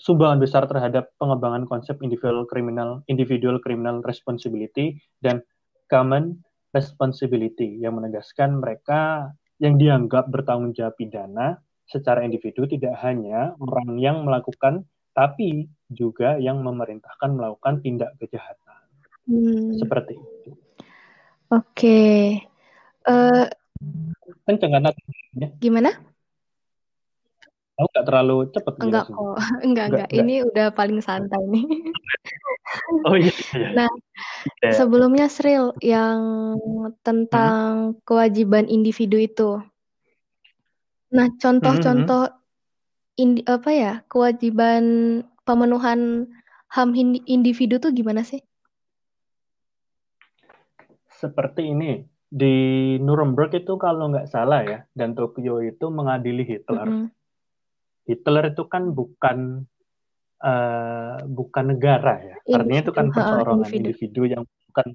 sumbangan 0.00 0.40
besar 0.40 0.64
terhadap 0.64 1.12
pengembangan 1.20 1.68
konsep 1.68 2.00
individual 2.00 2.48
criminal 2.48 3.04
individual 3.12 3.60
criminal 3.60 4.00
responsibility 4.04 4.96
dan 5.20 5.44
common 5.92 6.40
responsibility 6.72 7.76
yang 7.82 8.00
menegaskan 8.00 8.62
mereka 8.62 9.32
yang 9.60 9.76
dianggap 9.76 10.32
bertanggung 10.32 10.72
jawab 10.72 10.96
pidana 10.96 11.60
secara 11.90 12.22
individu 12.22 12.64
tidak 12.70 12.94
hanya 13.02 13.58
orang 13.58 13.98
yang 13.98 14.22
melakukan 14.22 14.86
tapi 15.10 15.66
juga 15.90 16.38
yang 16.38 16.62
memerintahkan 16.62 17.34
melakukan 17.34 17.82
tindak 17.82 18.14
kejahatan. 18.22 18.78
Hmm. 19.26 19.74
Seperti 19.74 20.14
itu. 20.16 20.50
Oke. 21.50 21.66
Okay. 21.74 22.20
Uh, 23.04 23.50
eh, 23.50 24.38
Kenceng 24.46 24.70
kan 24.70 24.94
Gimana? 25.58 25.90
Aku 27.80 27.88
nggak 27.96 28.06
terlalu 28.06 28.36
cepat. 28.52 28.74
Enggak 28.84 29.04
kok, 29.08 29.16
enggak, 29.66 29.86
enggak, 29.88 29.88
enggak. 29.88 30.08
Ini 30.12 30.34
udah 30.46 30.66
paling 30.76 31.00
santai 31.00 31.42
nih. 31.48 31.64
oh 33.08 33.16
iya. 33.16 33.34
iya. 33.56 33.68
Nah, 33.72 33.90
yeah. 34.60 34.74
sebelumnya 34.76 35.26
Sril 35.32 35.72
yang 35.80 36.20
tentang 37.00 37.96
hmm. 37.96 38.04
kewajiban 38.04 38.68
individu 38.68 39.16
itu. 39.16 39.50
Nah, 41.10 41.26
contoh-contoh 41.36 42.24
hmm. 42.30 43.22
indi, 43.22 43.40
apa 43.46 43.70
ya 43.74 43.92
kewajiban 44.06 44.84
pemenuhan 45.42 46.30
ham 46.70 46.94
individu 47.26 47.82
tuh 47.82 47.90
gimana 47.90 48.22
sih? 48.22 48.38
Seperti 51.10 51.74
ini 51.74 52.00
di 52.30 52.94
Nuremberg 53.02 53.50
itu 53.58 53.74
kalau 53.74 54.06
nggak 54.14 54.30
salah 54.30 54.62
ya 54.62 54.86
dan 54.94 55.18
Tokyo 55.18 55.58
itu 55.60 55.90
mengadili 55.90 56.46
Hitler. 56.46 56.86
Mm 56.86 56.96
-hmm. 56.96 57.08
Hitler 58.06 58.54
itu 58.54 58.62
kan 58.70 58.94
bukan 58.94 59.66
uh, 60.40 61.18
bukan 61.26 61.64
negara 61.74 62.22
ya. 62.22 62.36
Individu. 62.46 62.54
Artinya 62.56 62.80
itu 62.80 62.92
kan 62.94 63.06
perseorangan 63.10 63.68
individu. 63.74 63.78
individu 63.78 64.22
yang 64.30 64.42
bukan 64.70 64.86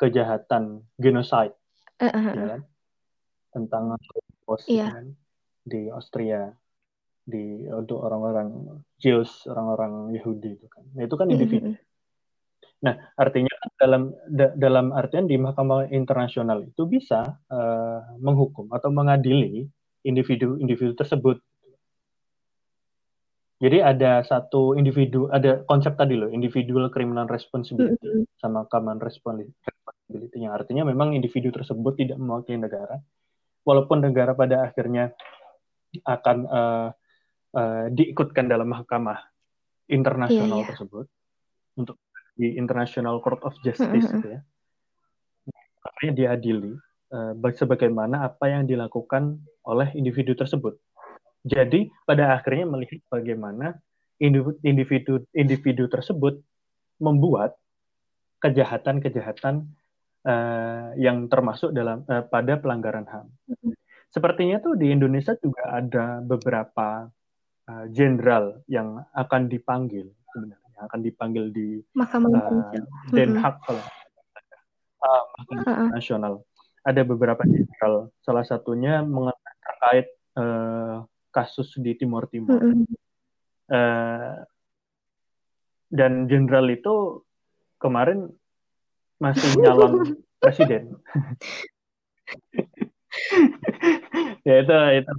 kejahatan 0.00 0.62
genocide, 0.96 1.52
uh, 2.00 2.08
uh, 2.08 2.16
uh. 2.16 2.32
ya 2.32 2.44
kan? 2.56 2.60
Tentang 3.50 3.82
pos 4.46 4.64
yeah. 4.70 4.94
kan? 4.94 5.12
Di 5.70 5.86
Austria 5.86 6.50
di 7.22 7.62
untuk 7.70 8.02
orang-orang 8.02 8.82
Jews, 8.98 9.46
orang-orang 9.46 10.10
Yahudi 10.18 10.58
itu 10.58 10.66
kan. 10.66 10.82
Nah, 10.98 11.02
itu 11.06 11.14
kan 11.14 11.26
individu. 11.30 11.70
Mm-hmm. 11.70 11.88
Nah, 12.80 12.94
artinya 13.14 13.52
kan 13.54 13.70
dalam 13.76 14.02
da, 14.26 14.46
dalam 14.56 14.90
artian 14.90 15.30
di 15.30 15.36
Mahkamah 15.38 15.94
Internasional 15.94 16.66
itu 16.66 16.88
bisa 16.90 17.38
uh, 17.46 18.00
menghukum 18.18 18.72
atau 18.74 18.90
mengadili 18.90 19.68
individu-individu 20.02 20.96
tersebut 20.96 21.38
jadi 23.60 23.84
ada 23.84 24.24
satu 24.24 24.72
individu, 24.72 25.28
ada 25.28 25.60
konsep 25.68 25.92
tadi 25.92 26.16
loh, 26.16 26.32
individual 26.32 26.88
criminal 26.88 27.28
responsibility 27.28 28.24
sama 28.40 28.64
common 28.72 28.96
responsibility. 28.96 30.40
Yang 30.40 30.64
artinya 30.64 30.88
memang 30.88 31.12
individu 31.12 31.52
tersebut 31.52 31.92
tidak 32.00 32.16
mewakili 32.16 32.56
negara, 32.56 32.96
walaupun 33.68 34.00
negara 34.00 34.32
pada 34.32 34.64
akhirnya 34.64 35.12
akan 36.06 36.36
uh, 36.46 36.88
uh, 37.56 37.84
diikutkan 37.90 38.46
dalam 38.46 38.70
mahkamah 38.70 39.18
internasional 39.90 40.62
yeah, 40.62 40.62
yeah. 40.62 40.68
tersebut 40.70 41.06
untuk 41.74 41.96
di 42.38 42.56
International 42.56 43.20
Court 43.20 43.42
of 43.42 43.52
Justice, 43.60 44.08
mm 44.08 44.22
-hmm. 44.22 44.32
ya. 44.32 44.40
Makanya 45.80 46.12
diadili 46.14 46.72
uh, 47.12 47.32
sebagaimana 47.34 48.30
apa 48.30 48.48
yang 48.48 48.64
dilakukan 48.68 49.42
oleh 49.66 49.88
individu 49.98 50.32
tersebut 50.32 50.78
jadi 51.40 51.88
pada 52.04 52.36
akhirnya 52.36 52.68
melihat 52.68 53.00
bagaimana 53.08 53.80
individu 54.20 55.24
individu 55.32 55.88
tersebut 55.88 56.36
membuat 57.00 57.56
kejahatan-kejahatan 58.44 59.64
uh, 60.28 60.92
yang 61.00 61.32
termasuk 61.32 61.72
dalam 61.72 62.04
uh, 62.08 62.24
pada 62.28 62.60
pelanggaran 62.60 63.08
HAM. 63.08 63.26
Sepertinya 64.10 64.58
tuh 64.58 64.74
di 64.74 64.90
Indonesia 64.90 65.38
juga 65.38 65.70
ada 65.70 66.18
beberapa 66.18 67.06
eh, 67.70 67.86
jenderal 67.94 68.58
uh, 68.58 68.66
yang 68.66 68.98
akan 69.14 69.46
dipanggil 69.46 70.10
sebenarnya 70.34 70.60
akan 70.88 71.00
dipanggil 71.04 71.44
di 71.52 71.78
Mahkamah 71.92 72.28
uh, 72.32 72.72
Den 73.12 73.36
Haag 73.36 73.60
kalau 73.62 73.84
uh, 75.04 75.22
Mahkamah 75.36 75.64
uh 75.64 75.70
-uh. 75.70 75.88
Nasional. 75.92 76.34
Ada 76.80 77.04
beberapa 77.04 77.44
jenderal, 77.44 78.08
salah 78.24 78.40
satunya 78.40 79.04
mengenai 79.04 79.56
terkait 79.60 80.06
uh, 80.40 81.04
kasus 81.28 81.76
di 81.76 81.92
Timur 81.92 82.24
Timur. 82.32 82.56
Mm 82.56 82.72
-hmm. 82.72 82.86
uh, 83.68 84.40
dan 85.92 86.24
jenderal 86.24 86.64
itu 86.72 87.20
kemarin 87.76 88.32
masih 89.20 89.52
nyalon 89.60 90.24
presiden. 90.40 90.96
ya 94.48 94.54
itu 94.62 94.74
itu 95.02 95.12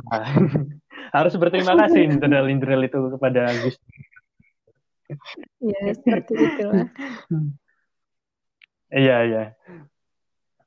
harus 1.15 1.33
berterima 1.35 1.73
kasih 1.75 2.07
jenderal-jenderal 2.07 2.81
itu 2.87 2.99
kepada 3.17 3.51
Gus. 3.59 3.75
ya 5.59 5.81
seperti 5.95 6.33
itulah. 6.39 6.87
Iya, 8.91 9.23
iya. 9.23 9.43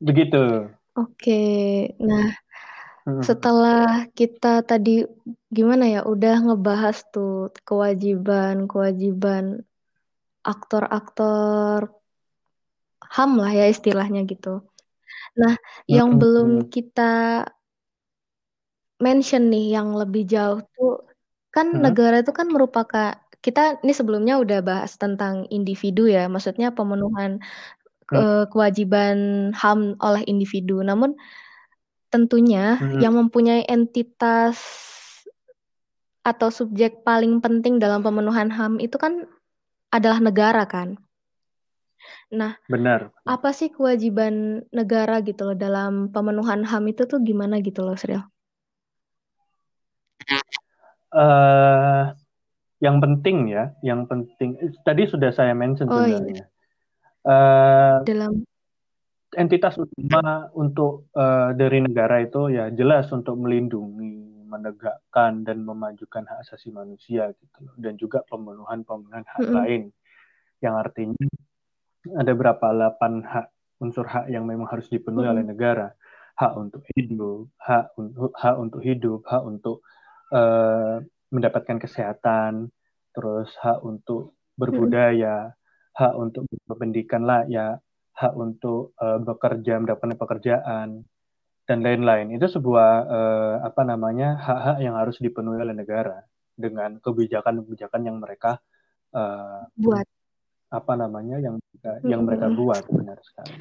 Begitu. 0.01 0.73
Oke, 0.97 1.93
nah 2.01 2.33
Hmm. 3.05 3.21
setelah 3.21 4.09
kita 4.17 4.65
tadi 4.65 5.05
gimana 5.53 5.85
ya, 5.93 6.01
udah 6.09 6.41
ngebahas 6.41 7.05
tuh 7.13 7.53
kewajiban-kewajiban 7.69 9.61
aktor-aktor 10.41 11.93
HAM 13.05 13.31
lah 13.37 13.53
ya 13.53 13.69
istilahnya 13.69 14.25
gitu. 14.25 14.65
Nah, 15.35 15.55
yang 15.91 16.19
belum 16.23 16.71
kita 16.71 17.43
mention 19.03 19.51
nih 19.51 19.75
yang 19.75 19.93
lebih 19.99 20.23
jauh 20.31 20.63
tuh 20.79 21.03
kan 21.55 21.67
Hmm. 21.71 21.83
negara 21.83 22.23
itu 22.23 22.31
kan 22.35 22.47
merupakan 22.51 23.19
kita 23.45 23.83
ini 23.85 23.93
sebelumnya 23.93 24.41
udah 24.41 24.59
bahas 24.65 24.97
tentang 24.97 25.45
individu 25.53 26.09
ya, 26.09 26.27
maksudnya 26.31 26.73
pemenuhan 26.73 27.43
Hmm. 28.11 28.17
eh, 28.21 28.45
kewajiban 28.49 29.17
HAM 29.53 29.99
oleh 30.01 30.23
individu. 30.31 30.81
Namun 30.81 31.19
tentunya 32.15 32.79
Hmm. 32.79 33.03
yang 33.03 33.15
mempunyai 33.19 33.67
entitas 33.67 34.57
atau 36.25 36.49
subjek 36.49 37.05
paling 37.05 37.43
penting 37.45 37.77
dalam 37.83 38.01
pemenuhan 38.01 38.49
HAM 38.49 38.81
itu 38.81 38.97
kan 38.97 39.29
adalah 39.93 40.19
negara 40.23 40.65
kan. 40.65 40.97
Nah, 42.33 42.57
Benar. 42.65 43.13
apa 43.29 43.51
sih 43.53 43.69
kewajiban 43.69 44.65
negara 44.73 45.21
gitu 45.21 45.53
loh 45.53 45.57
dalam 45.57 46.09
pemenuhan 46.09 46.65
HAM 46.65 46.93
itu 46.93 47.05
tuh 47.05 47.21
gimana 47.21 47.61
gitu 47.61 47.85
loh, 47.85 47.97
Sril? 47.97 48.21
Eh, 51.15 52.05
yang 52.83 52.99
penting 52.99 53.53
ya, 53.53 53.71
yang 53.87 54.05
penting 54.11 54.59
tadi 54.83 55.07
sudah 55.07 55.31
saya 55.31 55.55
mention 55.55 55.87
Oh 55.89 56.03
iya, 56.03 56.19
sebenarnya. 56.21 56.45
Eh, 57.25 57.97
dalam 58.05 58.33
entitas 59.35 59.79
utama 59.79 60.51
untuk 60.59 61.07
eh, 61.15 61.51
dari 61.55 61.81
negara 61.81 62.21
itu 62.23 62.51
ya 62.51 62.69
jelas 62.75 63.09
untuk 63.15 63.39
melindungi, 63.39 64.45
menegakkan 64.51 65.43
dan 65.47 65.63
memajukan 65.63 66.27
hak 66.27 66.47
asasi 66.47 66.71
manusia 66.71 67.31
gitu 67.35 67.59
loh. 67.63 67.75
dan 67.79 67.95
juga 67.99 68.23
pemenuhan-pemenuhan 68.27 69.25
hak 69.27 69.41
Mm-mm. 69.43 69.55
lain 69.55 69.83
yang 70.63 70.75
artinya 70.79 71.27
ada 72.13 72.33
berapa 72.37 72.67
delapan 72.73 73.25
hak 73.25 73.47
unsur 73.81 74.05
hak 74.05 74.29
yang 74.29 74.45
memang 74.45 74.69
harus 74.69 74.87
dipenuhi 74.93 75.27
oleh 75.29 75.41
Mm-mm. 75.41 75.57
negara 75.57 75.89
hak 76.37 76.53
untuk 76.59 76.83
hidup 76.93 77.49
hak 77.57 77.95
untuk 77.97 78.31
hak 78.37 78.57
untuk 78.61 78.81
hidup 78.85 79.21
hak 79.25 79.43
untuk 79.45 79.77
eh, 80.35 81.01
mendapatkan 81.33 81.79
kesehatan 81.81 82.69
terus 83.15 83.55
hak 83.63 83.81
untuk 83.87 84.37
berbudaya 84.59 85.55
hak 85.95 86.15
untuk 86.19 86.45
berpendidikan 86.67 87.23
layak 87.25 87.81
hak 88.15 88.35
untuk 88.35 88.93
eh, 89.01 89.19
bekerja 89.23 89.81
mendapatkan 89.81 90.19
pekerjaan 90.19 90.89
dan 91.65 91.79
lain-lain 91.81 92.37
itu 92.37 92.45
sebuah 92.45 92.91
eh, 93.09 93.55
apa 93.65 93.83
namanya 93.89 94.37
hak-hak 94.37 94.79
yang 94.85 94.95
harus 95.01 95.17
dipenuhi 95.23 95.59
oleh 95.63 95.73
negara 95.73 96.21
dengan 96.55 97.01
kebijakan-kebijakan 97.01 98.03
yang 98.05 98.17
mereka 98.21 98.61
eh, 99.15 99.63
buat. 99.81 100.07
Apa 100.73 100.93
namanya 100.97 101.37
yang 101.43 101.57
mereka, 101.61 101.91
yang 102.07 102.21
mereka 102.25 102.47
buat 102.53 102.83
benar 102.89 103.19
sekali. 103.21 103.55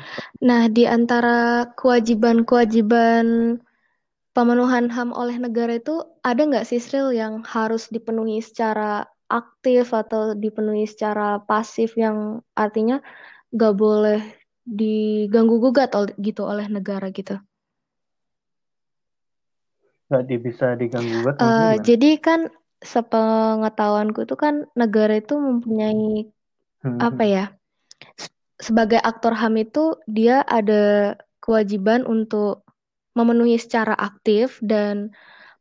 Nah, 0.44 0.68
di 0.72 0.84
antara 0.88 1.68
kewajiban-kewajiban 1.76 3.58
pemenuhan 4.34 4.90
HAM 4.90 5.14
oleh 5.14 5.38
negara 5.38 5.78
itu 5.78 6.02
ada 6.26 6.42
nggak 6.42 6.66
sih 6.66 6.82
Sril 6.82 7.14
yang 7.14 7.46
harus 7.46 7.88
dipenuhi 7.94 8.42
secara 8.42 9.06
aktif 9.30 9.94
atau 9.94 10.34
dipenuhi 10.34 10.86
secara 10.90 11.42
pasif 11.42 11.98
yang 11.98 12.42
artinya 12.58 13.02
nggak 13.54 13.74
boleh 13.78 14.20
diganggu 14.66 15.60
gugat 15.60 15.94
gitu 16.18 16.46
oleh 16.48 16.66
negara 16.70 17.14
gitu. 17.14 17.38
Nggak 20.10 20.24
bisa 20.42 20.74
diganggu 20.78 21.13
gugat 21.22 21.36
gimana? 21.38 21.82
jadi 21.82 22.10
kan 22.22 22.39
sepengetahuanku 22.84 24.28
itu 24.28 24.36
kan 24.36 24.68
negara 24.76 25.18
itu 25.24 25.39
mempunyai 25.39 26.28
Hmm, 26.84 27.00
apa 27.00 27.24
ya? 27.24 27.46
Sebagai 28.60 29.00
aktor 29.00 29.34
HAM 29.36 29.56
itu 29.63 29.96
dia 30.08 30.43
ada 30.43 31.15
kewajiban 31.39 32.04
untuk 32.04 32.67
memenuhi 33.15 33.56
secara 33.56 33.96
aktif 33.96 34.60
dan 34.60 35.12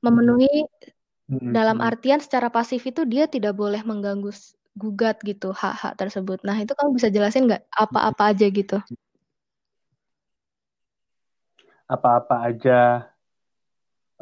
memenuhi 0.02 0.66
hmm, 1.30 1.50
dalam 1.54 1.78
hmm. 1.78 1.88
artian 1.88 2.18
secara 2.18 2.50
pasif 2.50 2.82
itu 2.82 3.06
dia 3.06 3.30
tidak 3.30 3.54
boleh 3.54 3.82
mengganggu 3.86 4.34
gugat 4.74 5.20
gitu 5.22 5.52
hak-hak 5.52 5.94
tersebut. 6.00 6.40
Nah, 6.42 6.56
itu 6.58 6.72
kamu 6.74 6.96
bisa 6.96 7.08
jelasin 7.12 7.46
nggak 7.46 7.62
apa-apa 7.70 8.34
aja 8.34 8.46
gitu? 8.48 8.78
Apa-apa 11.86 12.34
aja 12.50 13.04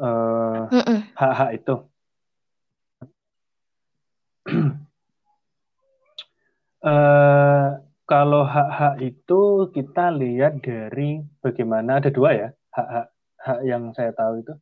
eh, 0.01 0.61
Mm-mm. 0.75 0.99
hak-hak 1.15 1.49
itu. 1.57 1.73
Eh, 6.81 7.67
kalau 8.09 8.41
hak-hak 8.41 8.97
itu 9.05 9.69
kita 9.69 10.09
lihat 10.17 10.65
dari 10.65 11.21
bagaimana 11.45 12.01
ada 12.01 12.09
dua 12.09 12.33
ya 12.33 12.49
hak-hak 12.73 13.07
hak 13.37 13.59
yang 13.61 13.93
saya 13.93 14.09
tahu 14.17 14.41
itu. 14.41 14.53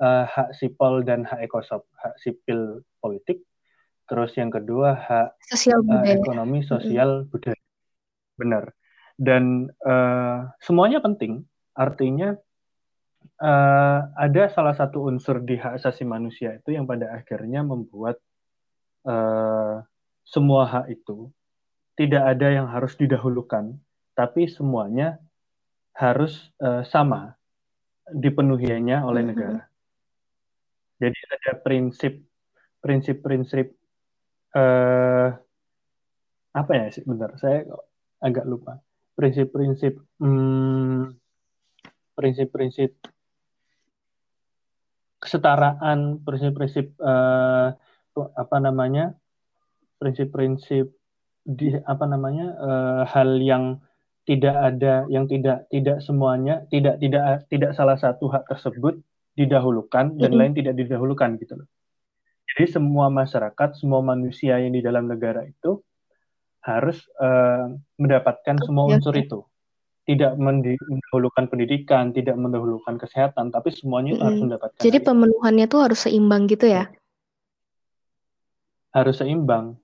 Eh, 0.00 0.24
hak 0.24 0.56
sipol 0.56 1.04
dan 1.04 1.28
hak 1.28 1.44
ekosop 1.44 1.84
hak 2.00 2.16
sipil 2.16 2.80
politik. 3.00 3.44
Terus 4.08 4.32
yang 4.40 4.48
kedua 4.48 4.96
hak 4.96 5.36
Sosial 5.44 5.84
eh, 5.84 5.84
budaya. 5.84 6.16
ekonomi 6.16 6.64
sosial 6.64 7.28
budaya. 7.28 7.60
Benar. 8.40 8.72
Dan 9.20 9.68
eh, 9.68 10.38
semuanya 10.64 11.04
penting. 11.04 11.44
Artinya 11.76 12.32
eh, 13.36 14.00
ada 14.16 14.42
salah 14.48 14.72
satu 14.72 15.12
unsur 15.12 15.44
di 15.44 15.60
hak 15.60 15.76
asasi 15.76 16.08
manusia 16.08 16.56
itu 16.56 16.72
yang 16.72 16.88
pada 16.88 17.12
akhirnya 17.12 17.60
membuat 17.60 18.16
semua 20.26 20.66
hak 20.66 20.90
itu 20.90 21.30
tidak 21.96 22.22
ada 22.36 22.48
yang 22.52 22.68
harus 22.68 22.94
didahulukan, 22.94 23.76
tapi 24.12 24.46
semuanya 24.46 25.16
harus 25.96 26.52
eh, 26.60 26.84
sama 26.84 27.32
dipenuhinya 28.12 29.02
oleh 29.02 29.24
Mhm. 29.24 29.28
negara. 29.32 29.62
Jadi 31.00 31.18
ada 31.32 31.52
prinsip 31.60 32.14
prinsip-prinsip 32.80 33.66
eh, 34.56 35.28
apa 36.56 36.72
ya 36.72 36.88
sih 36.88 37.04
bentar 37.04 37.36
saya 37.36 37.66
agak 38.22 38.48
lupa 38.48 38.80
prinsip-prinsip 39.12 40.00
hmm, 40.22 41.12
prinsip-prinsip 42.16 42.96
kesetaraan 45.20 46.22
prinsip-prinsip 46.24 46.96
eh, 46.96 47.68
apa 48.16 48.56
namanya 48.62 49.12
prinsip-prinsip 50.00 50.88
di 51.46 51.70
apa 51.86 52.04
namanya 52.10 52.46
eh, 52.58 53.02
hal 53.06 53.38
yang 53.38 53.78
tidak 54.26 54.58
ada 54.58 55.06
yang 55.06 55.30
tidak 55.30 55.70
tidak 55.70 56.02
semuanya 56.02 56.66
tidak 56.74 56.98
tidak 56.98 57.46
tidak 57.46 57.70
salah 57.78 57.94
satu 57.94 58.26
hak 58.26 58.50
tersebut 58.50 58.98
didahulukan 59.38 60.18
dan 60.18 60.32
lain 60.34 60.52
tidak 60.56 60.74
didahulukan 60.74 61.38
gitu 61.38 61.62
loh. 61.62 61.68
Jadi 62.56 62.72
semua 62.72 63.12
masyarakat, 63.12 63.76
semua 63.76 64.00
manusia 64.00 64.56
yang 64.58 64.72
di 64.72 64.80
dalam 64.80 65.06
negara 65.06 65.44
itu 65.44 65.78
harus 66.64 67.04
eh, 67.20 67.66
mendapatkan 68.00 68.56
semua 68.64 68.90
Oke, 68.90 68.98
unsur 68.98 69.14
itu. 69.14 69.44
Tidak 70.06 70.38
mendahulukan 70.38 71.50
pendidikan, 71.50 72.14
tidak 72.14 72.38
mendahulukan 72.38 72.94
kesehatan, 72.96 73.50
tapi 73.50 73.74
semuanya 73.74 74.14
itu 74.14 74.22
harus 74.22 74.38
Mm-mm. 74.38 74.46
mendapatkan 74.50 74.80
Jadi 74.82 74.98
hal 74.98 75.02
itu. 75.02 75.08
pemenuhannya 75.10 75.66
tuh 75.66 75.80
harus 75.82 75.98
seimbang 76.06 76.46
gitu 76.46 76.66
ya? 76.70 76.90
Harus 78.94 79.20
seimbang, 79.20 79.76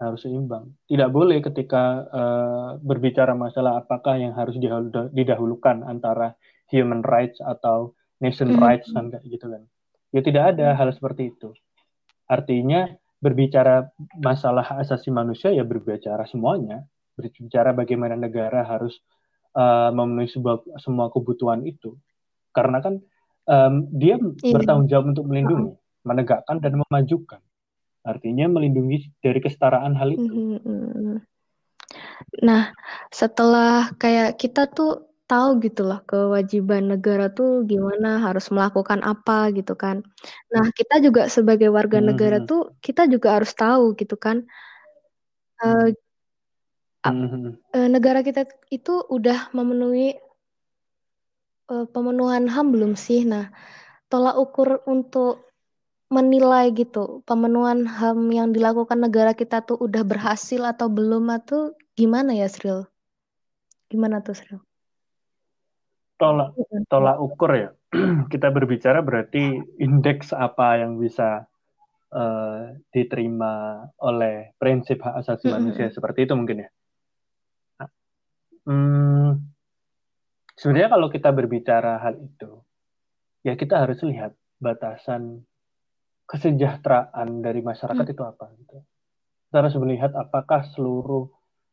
harus 0.00 0.24
seimbang. 0.24 0.72
Tidak 0.88 1.12
boleh 1.12 1.44
ketika 1.44 2.08
eh, 2.08 2.70
berbicara 2.80 3.36
masalah 3.36 3.84
apakah 3.84 4.16
yang 4.16 4.32
harus 4.32 4.56
didahulukan 5.12 5.84
antara 5.84 6.34
human 6.72 7.04
rights 7.04 7.38
atau 7.38 7.92
nation 8.18 8.56
Mhm. 8.56 8.60
rights 8.60 8.88
kan 8.90 9.12
kayak 9.12 9.24
gitu 9.28 9.46
kan. 9.46 9.62
Ya 10.10 10.20
tidak 10.24 10.56
ada 10.56 10.74
hal 10.74 10.90
seperti 10.90 11.30
itu. 11.36 11.52
Artinya 12.26 12.88
berbicara 13.20 13.92
masalah 14.16 14.64
hak 14.64 14.88
asasi 14.88 15.12
manusia 15.12 15.52
ya 15.52 15.62
berbicara 15.62 16.24
semuanya, 16.24 16.82
berbicara 17.14 17.76
bagaimana 17.76 18.16
negara 18.16 18.64
harus 18.64 18.96
uh, 19.52 19.92
memenuhi 19.92 20.30
sebuah, 20.30 20.80
semua 20.80 21.12
kebutuhan 21.12 21.60
itu. 21.66 21.98
Karena 22.54 22.80
kan 22.80 22.98
um, 23.44 23.74
dia 23.92 24.16
Iya. 24.16 24.54
bertanggung 24.56 24.88
jawab 24.88 25.12
untuk 25.12 25.26
melindungi, 25.26 25.74
menegakkan 26.06 26.62
dan 26.62 26.80
memajukan. 26.80 27.42
Artinya 28.06 28.48
melindungi 28.48 29.12
dari 29.20 29.40
kesetaraan 29.40 29.92
hal 29.96 30.16
itu. 30.16 30.32
Mhm. 30.32 31.20
Nah, 32.46 32.72
setelah 33.10 33.90
kayak 33.98 34.38
kita 34.38 34.70
tuh 34.70 35.10
tahu 35.30 35.62
gitu 35.62 35.86
loh 35.86 36.02
kewajiban 36.10 36.90
negara 36.90 37.30
tuh 37.30 37.62
gimana 37.62 38.18
harus 38.18 38.50
melakukan 38.50 38.98
apa 39.06 39.54
gitu 39.54 39.78
kan. 39.78 40.02
Nah, 40.50 40.66
kita 40.74 40.98
juga 40.98 41.30
sebagai 41.30 41.70
warga 41.70 42.02
negara 42.02 42.42
Mhm. 42.42 42.46
tuh 42.50 42.74
kita 42.82 43.06
juga 43.06 43.38
harus 43.38 43.54
tahu 43.54 43.94
gitu 43.94 44.18
kan. 44.18 44.42
Eh, 45.60 45.94
uh, 47.06 47.88
negara 47.88 48.24
kita 48.26 48.48
itu 48.74 49.06
udah 49.06 49.52
memenuhi 49.54 50.18
uh, 51.70 51.86
pemenuhan 51.94 52.50
HAM 52.50 52.74
belum 52.74 52.92
sih? 52.98 53.22
Nah, 53.22 53.52
tolak 54.10 54.34
ukur 54.34 54.82
untuk 54.90 55.49
menilai 56.10 56.74
gitu 56.74 57.22
pemenuhan 57.22 57.86
HAM 57.86 58.34
yang 58.34 58.50
dilakukan 58.50 58.98
negara 58.98 59.30
kita 59.30 59.62
tuh 59.62 59.78
udah 59.78 60.02
berhasil 60.02 60.58
atau 60.66 60.90
belum 60.90 61.30
atau 61.30 61.70
gimana 61.94 62.34
ya 62.34 62.50
Sril? 62.50 62.82
Gimana 63.86 64.18
tuh 64.18 64.34
Sril? 64.34 64.58
Tolak 66.18 66.58
tolak 66.90 67.16
ukur 67.22 67.50
ya. 67.54 67.70
kita 68.32 68.50
berbicara 68.50 69.00
berarti 69.06 69.62
indeks 69.78 70.34
apa 70.34 70.82
yang 70.82 70.98
bisa 70.98 71.46
uh, 72.10 72.74
diterima 72.90 73.86
oleh 74.02 74.50
prinsip 74.58 74.98
hak 75.02 75.22
asasi 75.22 75.46
manusia 75.50 75.90
seperti 75.94 76.26
itu 76.26 76.34
mungkin 76.34 76.66
ya. 76.66 76.70
Hmm, 78.60 79.40
sebenarnya 80.54 80.92
kalau 80.92 81.08
kita 81.08 81.32
berbicara 81.32 81.96
hal 81.98 82.20
itu, 82.20 82.60
ya 83.40 83.56
kita 83.56 83.82
harus 83.82 84.04
lihat 84.04 84.36
batasan 84.60 85.48
kesejahteraan 86.30 87.42
dari 87.42 87.58
masyarakat 87.58 88.06
hmm. 88.06 88.14
itu 88.14 88.22
apa 88.22 88.46
gitu. 88.54 88.78
Kita 89.50 89.66
harus 89.66 89.74
melihat 89.82 90.14
apakah 90.14 90.62
seluruh 90.62 91.26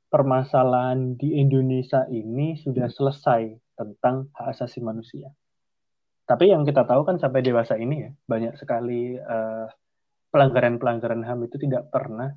permasalahan 0.10 1.14
di 1.14 1.38
Indonesia 1.38 2.10
ini 2.10 2.58
sudah 2.58 2.90
selesai 2.90 3.54
tentang 3.78 4.34
hak 4.34 4.58
asasi 4.58 4.82
manusia. 4.82 5.30
Tapi 6.26 6.50
yang 6.50 6.66
kita 6.66 6.90
tahu 6.90 7.06
kan 7.06 7.22
sampai 7.22 7.46
dewasa 7.46 7.78
ini 7.78 8.10
ya 8.10 8.12
banyak 8.26 8.58
sekali 8.58 9.14
pelanggaran 9.16 10.82
pelanggaran-pelanggaran 10.82 11.22
HAM 11.24 11.40
itu 11.48 11.56
tidak 11.62 11.88
pernah 11.94 12.34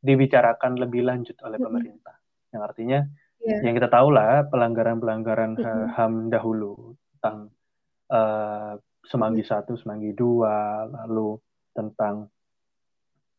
dibicarakan 0.00 0.80
lebih 0.80 1.04
lanjut 1.04 1.36
oleh 1.44 1.60
pemerintah. 1.60 2.16
Yang 2.50 2.62
artinya 2.72 2.98
yeah. 3.44 3.60
yang 3.62 3.76
kita 3.76 3.92
tahu 3.92 4.08
lah 4.10 4.48
pelanggaran-pelanggaran 4.48 5.60
HAM 5.92 6.32
dahulu 6.32 6.96
tentang 7.20 7.52
uh, 8.08 8.80
Semanggi 9.00 9.40
satu, 9.40 9.74
Semanggi 9.80 10.12
dua, 10.12 10.84
lalu 10.84 11.40
tentang 11.72 12.28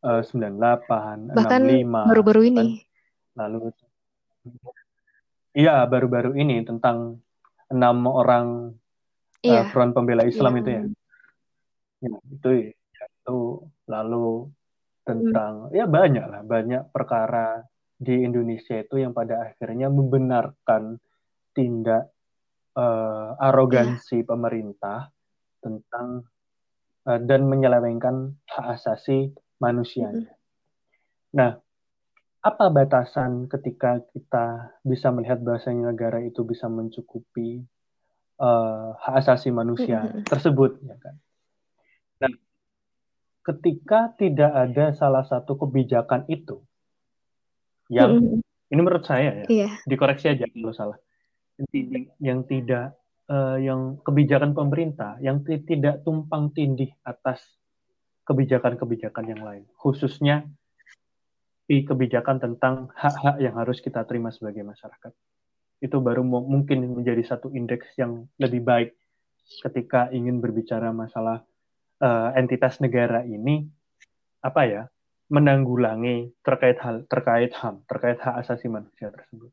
uh, 0.06 0.22
98, 0.24 1.36
Bahkan 1.36 1.62
65. 1.67 2.10
baru-baru 2.10 2.41
ini. 2.48 2.67
Lalu 3.38 3.72
Iya, 5.52 5.84
baru-baru 5.84 6.32
ini 6.39 6.63
tentang 6.63 7.20
enam 7.67 7.98
orang 8.08 8.72
iya. 9.44 9.67
uh, 9.67 9.72
Front 9.72 9.91
Pembela 9.91 10.24
Islam 10.24 10.56
iya. 10.56 10.62
itu 10.63 10.70
ya. 10.72 10.84
ya 12.02 12.15
itu 12.32 12.50
itu 12.72 13.39
lalu 13.86 14.48
tentang 15.04 15.67
hmm. 15.67 15.76
ya 15.76 15.86
banyak 15.91 16.26
lah, 16.26 16.41
banyak 16.48 16.84
perkara 16.96 17.67
di 18.00 18.24
Indonesia 18.24 18.80
itu 18.80 18.98
yang 18.98 19.12
pada 19.12 19.46
akhirnya 19.46 19.91
membenarkan 19.91 20.98
tindak 21.52 22.10
uh, 22.80 23.36
arogansi 23.38 24.24
iya. 24.24 24.28
pemerintah 24.28 25.12
tentang 25.60 26.26
Eh, 27.02 27.20
dan 27.26 27.50
menyelewengkan 27.50 28.38
hak 28.46 28.66
asasi 28.78 29.34
manusia. 29.58 30.14
Mm 30.14 30.22
-hmm. 30.22 30.38
Nah, 31.34 31.52
apa 32.46 32.66
batasan 32.70 33.50
ketika 33.50 34.06
kita 34.14 34.78
bisa 34.86 35.10
melihat 35.10 35.42
bahasanya 35.42 35.90
negara 35.90 36.22
itu 36.22 36.46
bisa 36.46 36.70
mencukupi 36.70 37.66
uh, 38.38 38.94
hak 39.02 39.26
asasi 39.26 39.50
manusia 39.50 40.06
mm 40.06 40.10
-hmm. 40.14 40.24
tersebut, 40.30 40.78
ya 40.86 40.96
kan? 41.02 41.16
Nah, 42.22 42.34
ketika 43.50 44.14
tidak 44.22 44.54
ada 44.54 44.94
salah 44.94 45.26
satu 45.26 45.58
kebijakan 45.58 46.30
itu 46.30 46.62
yang 47.90 48.22
mm 48.22 48.46
-hmm. 48.46 48.70
ini 48.70 48.82
menurut 48.86 49.10
saya 49.10 49.42
ya, 49.42 49.46
yeah. 49.50 49.74
dikoreksi 49.90 50.30
aja 50.30 50.46
kalau 50.46 50.74
salah, 50.78 50.98
yang 52.22 52.46
tidak 52.46 52.94
uh, 53.32 53.58
yang 53.58 54.04
kebijakan 54.04 54.52
pemerintah 54.52 55.15
yang 55.24 55.39
tidak 55.48 56.04
tumpang 56.04 56.52
tindih 56.52 56.91
atas 57.08 57.39
kebijakan-kebijakan 58.28 59.26
yang 59.32 59.41
lain, 59.41 59.63
khususnya 59.80 60.46
di 61.65 61.88
kebijakan 61.88 62.44
tentang 62.44 62.91
hak-hak 62.91 63.39
yang 63.39 63.56
harus 63.56 63.80
kita 63.80 64.04
terima 64.04 64.30
sebagai 64.36 64.67
masyarakat. 64.67 65.15
Itu 65.80 66.04
baru 66.04 66.22
mungkin 66.22 66.84
menjadi 66.84 67.24
satu 67.26 67.50
indeks 67.56 67.96
yang 67.96 68.28
lebih 68.38 68.62
baik 68.62 68.89
ketika 69.65 70.12
ingin 70.13 70.44
berbicara 70.44 70.94
masalah 70.94 71.41
uh, 72.04 72.30
entitas 72.38 72.78
negara 72.84 73.26
ini 73.26 73.65
apa 74.44 74.62
ya 74.67 74.84
menanggulangi 75.32 76.36
terkait 76.44 76.78
hal 76.84 77.08
terkait 77.08 77.56
ham 77.63 77.82
terkait 77.88 78.20
hak 78.20 78.36
asasi 78.46 78.67
manusia 78.67 79.10
tersebut. 79.10 79.50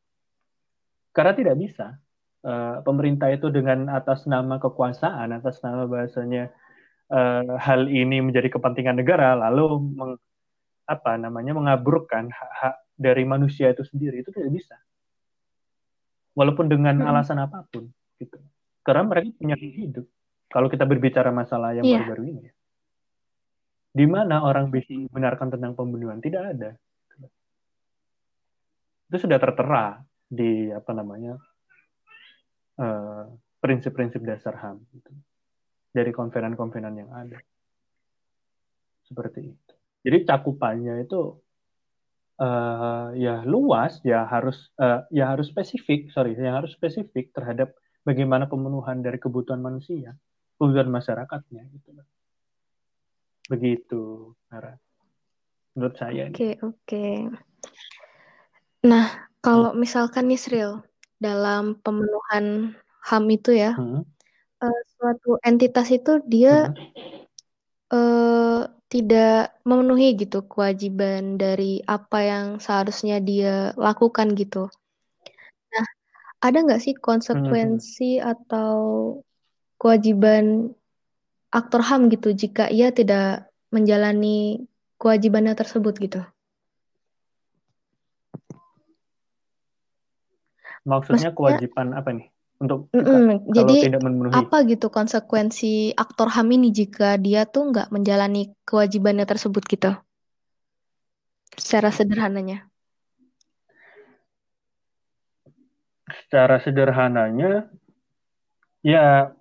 Karena 1.15 1.33
tidak 1.33 1.55
bisa 1.57 1.97
uh, 2.43 2.83
pemerintah 2.83 3.31
itu 3.31 3.49
dengan 3.49 3.89
atas 3.91 4.27
nama 4.29 4.59
kekuasaan, 4.59 5.35
atas 5.35 5.59
nama 5.63 5.87
bahasanya 5.89 6.51
uh, 7.11 7.57
hal 7.59 7.87
ini 7.87 8.19
menjadi 8.23 8.51
kepentingan 8.53 8.99
negara, 8.99 9.35
lalu 9.35 9.79
meng, 9.95 10.13
apa 10.89 11.17
namanya 11.19 11.53
mengaburkan 11.53 12.29
hak-hak 12.29 12.75
dari 12.99 13.23
manusia 13.23 13.71
itu 13.71 13.85
sendiri 13.85 14.25
itu 14.25 14.33
tidak 14.33 14.51
bisa, 14.51 14.75
walaupun 16.35 16.67
dengan 16.67 16.99
hmm. 17.03 17.09
alasan 17.09 17.39
apa 17.39 17.63
pun, 17.69 17.87
gitu. 18.19 18.37
Karena 18.83 19.05
mereka 19.05 19.35
punya 19.37 19.55
hidup. 19.59 20.07
Kalau 20.49 20.65
kita 20.65 20.81
berbicara 20.81 21.29
masalah 21.29 21.77
yang 21.77 21.85
yeah. 21.85 22.01
baru-baru 22.01 22.23
ini, 22.25 22.49
di 23.93 24.05
mana 24.09 24.41
orang 24.41 24.73
bisa 24.73 24.89
membenarkan 24.97 25.53
tentang 25.53 25.77
pembunuhan 25.77 26.17
tidak 26.17 26.57
ada. 26.57 26.71
Itu 29.09 29.25
sudah 29.25 29.37
tertera 29.37 30.01
di 30.25 30.73
apa 30.73 30.89
namanya 30.93 31.37
prinsip-prinsip 33.59 34.21
uh, 34.23 34.27
dasar 34.27 34.55
HAM 34.55 34.79
gitu. 34.95 35.11
dari 35.91 36.11
konvenan-konvenan 36.15 36.95
yang 36.95 37.11
ada 37.11 37.39
seperti 39.03 39.51
itu. 39.51 39.73
Jadi 40.05 40.17
cakupannya 40.23 41.03
itu 41.03 41.35
uh, 42.39 43.11
ya 43.17 43.43
luas, 43.43 43.99
ya 44.05 44.23
harus 44.29 44.71
uh, 44.79 45.03
ya 45.11 45.35
harus 45.35 45.51
spesifik, 45.51 46.13
sorry, 46.13 46.37
yang 46.39 46.55
harus 46.55 46.71
spesifik 46.77 47.35
terhadap 47.35 47.75
bagaimana 48.07 48.47
pemenuhan 48.47 49.03
dari 49.03 49.19
kebutuhan 49.19 49.59
manusia, 49.59 50.15
kebutuhan 50.55 50.87
masyarakatnya 50.87 51.67
gitu. 51.73 51.89
Begitu, 53.49 54.33
Nara. 54.53 54.77
Menurut 55.73 55.95
saya. 55.97 56.29
Oke, 56.29 56.37
okay, 56.37 56.53
oke. 56.61 56.77
Okay. 56.85 57.13
Nah, 58.87 59.27
kalau 59.43 59.75
hmm. 59.75 59.79
misalkan 59.81 60.31
nih 60.31 60.39
Sril, 60.39 60.79
dalam 61.19 61.77
pemenuhan 61.83 62.75
HAM 63.03 63.23
itu 63.31 63.51
ya, 63.55 63.75
hmm. 63.75 64.01
uh, 64.63 64.81
suatu 64.97 65.39
entitas 65.43 65.91
itu 65.91 66.23
dia 66.25 66.71
hmm. 66.71 66.87
uh, 67.91 68.61
tidak 68.89 69.53
memenuhi 69.67 70.17
gitu 70.17 70.41
kewajiban 70.49 71.37
dari 71.37 71.83
apa 71.85 72.19
yang 72.25 72.45
seharusnya 72.57 73.21
dia 73.21 73.75
lakukan 73.77 74.33
gitu. 74.33 74.65
Nah, 75.69 75.87
ada 76.41 76.57
nggak 76.65 76.81
sih 76.81 76.95
konsekuensi 76.97 78.17
hmm. 78.17 78.25
atau 78.25 78.73
kewajiban 79.77 80.73
aktor 81.53 81.81
HAM 81.85 82.09
gitu 82.09 82.33
jika 82.33 82.67
ia 82.73 82.89
tidak 82.89 83.49
menjalani 83.69 84.65
kewajibannya 84.97 85.53
tersebut 85.53 85.93
gitu? 86.01 86.21
Maksudnya 90.87 91.35
kewajiban 91.35 91.91
apa 91.95 92.09
nih? 92.15 92.27
Untuk 92.59 92.91
mm 92.91 92.99
-mm, 92.99 93.27
kalau 93.55 93.55
jadi 93.55 93.75
tidak 93.87 94.01
memenuhi. 94.03 94.35
apa 94.35 94.57
gitu 94.67 94.87
konsekuensi 94.91 95.95
aktor 95.95 96.27
HAM 96.27 96.59
ini 96.59 96.75
jika 96.75 97.15
dia 97.15 97.47
tuh 97.47 97.71
nggak 97.71 97.87
menjalani 97.87 98.51
kewajibannya 98.67 99.23
tersebut 99.23 99.63
gitu? 99.63 99.95
Secara 101.55 101.91
sederhananya. 101.95 102.67
Secara 106.09 106.59
sederhananya, 106.59 107.69
ya 108.83 109.31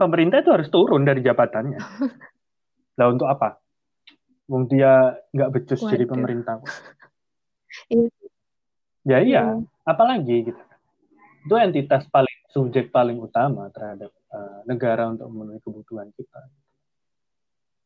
pemerintah 0.00 0.40
itu 0.40 0.50
harus 0.52 0.72
turun 0.72 1.04
dari 1.04 1.20
jabatannya. 1.20 1.76
lah 2.98 3.06
untuk 3.12 3.28
apa? 3.28 3.60
Wong 4.48 4.68
dia 4.68 5.16
nggak 5.32 5.50
becus 5.52 5.80
Waduh. 5.84 5.92
jadi 5.92 6.04
pemerintah. 6.08 6.56
Iya. 7.88 8.12
ya 9.08 9.18
iya, 9.24 9.44
apalagi 9.88 10.52
gitu 10.52 10.60
itu 11.42 11.54
entitas 11.58 12.06
paling 12.08 12.38
subjek 12.54 12.94
paling 12.94 13.18
utama 13.18 13.66
terhadap 13.74 14.14
uh, 14.30 14.62
negara 14.64 15.10
untuk 15.10 15.26
memenuhi 15.28 15.58
kebutuhan 15.58 16.08
kita. 16.14 16.42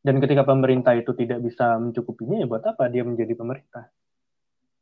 Dan 0.04 0.22
ketika 0.22 0.46
pemerintah 0.46 0.94
itu 0.94 1.10
tidak 1.18 1.42
bisa 1.42 1.74
mencukupinya, 1.82 2.38
ya 2.38 2.46
buat 2.46 2.62
apa 2.62 2.86
dia 2.86 3.02
menjadi 3.02 3.34
pemerintah? 3.34 3.90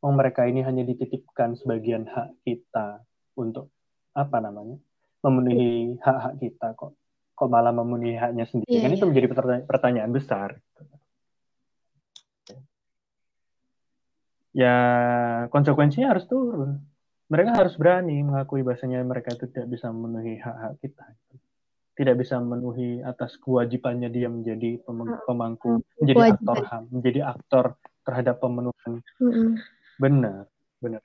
Oh, 0.05 0.13
mereka 0.13 0.45
ini 0.45 0.61
hanya 0.61 0.85
dititipkan 0.85 1.57
sebagian 1.57 2.05
hak 2.05 2.45
kita 2.45 3.01
untuk 3.41 3.73
apa 4.13 4.39
namanya 4.39 4.77
memenuhi 5.25 5.97
hak-hak 5.99 6.35
kita 6.39 6.77
kok 6.79 6.93
kok 7.35 7.49
malah 7.51 7.75
memenuhi 7.75 8.15
haknya 8.15 8.47
sendiri 8.47 8.71
yeah, 8.71 8.87
kan 8.87 8.95
yeah. 8.95 8.99
itu 9.01 9.07
menjadi 9.11 9.27
pertanyaan, 9.27 9.67
pertanyaan 9.67 10.13
besar 10.15 10.51
ya 14.55 14.77
konsekuensinya 15.51 16.15
harus 16.15 16.25
turun. 16.31 16.79
Mereka 17.35 17.51
harus 17.51 17.75
berani 17.75 18.23
mengakui 18.23 18.63
bahasanya 18.63 19.03
mereka 19.03 19.35
itu 19.35 19.51
tidak 19.51 19.75
bisa 19.75 19.91
memenuhi 19.91 20.39
hak-hak 20.39 20.79
kita. 20.79 21.03
Tidak 21.99 22.15
bisa 22.15 22.39
memenuhi 22.39 23.03
atas 23.03 23.35
kewajibannya 23.43 24.07
dia 24.07 24.31
menjadi 24.31 24.79
pemangku, 25.27 25.83
menjadi 25.99 26.31
Wajib. 26.31 26.39
aktor 26.39 26.59
HAM, 26.71 26.85
menjadi 26.95 27.21
aktor 27.27 27.65
terhadap 28.07 28.39
pemenuhan. 28.39 29.03
Mm 29.19 29.31
-hmm. 29.35 29.51
Benar, 29.99 30.47
benar. 30.79 31.03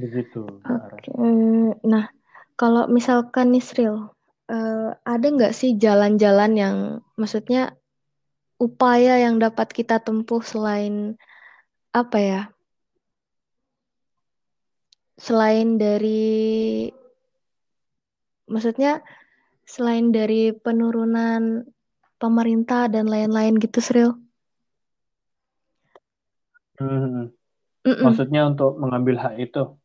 Begitu. 0.00 0.44
Oke. 0.64 1.08
Nah, 1.84 2.08
kalau 2.56 2.88
misalkan 2.88 3.52
Nisril, 3.52 4.12
uh, 4.48 4.90
ada 5.04 5.26
nggak 5.28 5.52
sih 5.52 5.76
jalan-jalan 5.76 6.52
yang 6.56 6.76
maksudnya 7.20 7.76
upaya 8.56 9.20
yang 9.20 9.36
dapat 9.36 9.72
kita 9.72 10.00
tempuh 10.00 10.40
selain 10.40 11.20
apa 11.96 12.18
ya? 12.20 12.42
Selain 15.16 15.80
dari 15.80 16.92
maksudnya 18.44 19.00
selain 19.64 20.12
dari 20.12 20.52
penurunan 20.52 21.64
pemerintah 22.20 22.92
dan 22.92 23.08
lain-lain 23.08 23.56
gitu, 23.56 23.80
Sril? 23.80 24.12
Hmm. 26.76 27.32
Maksudnya 27.82 28.44
untuk 28.44 28.76
mengambil 28.76 29.16
hak 29.16 29.34
itu? 29.40 29.80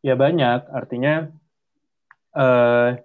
Ya 0.00 0.14
banyak, 0.14 0.70
artinya 0.70 1.28
uh, 2.38 2.96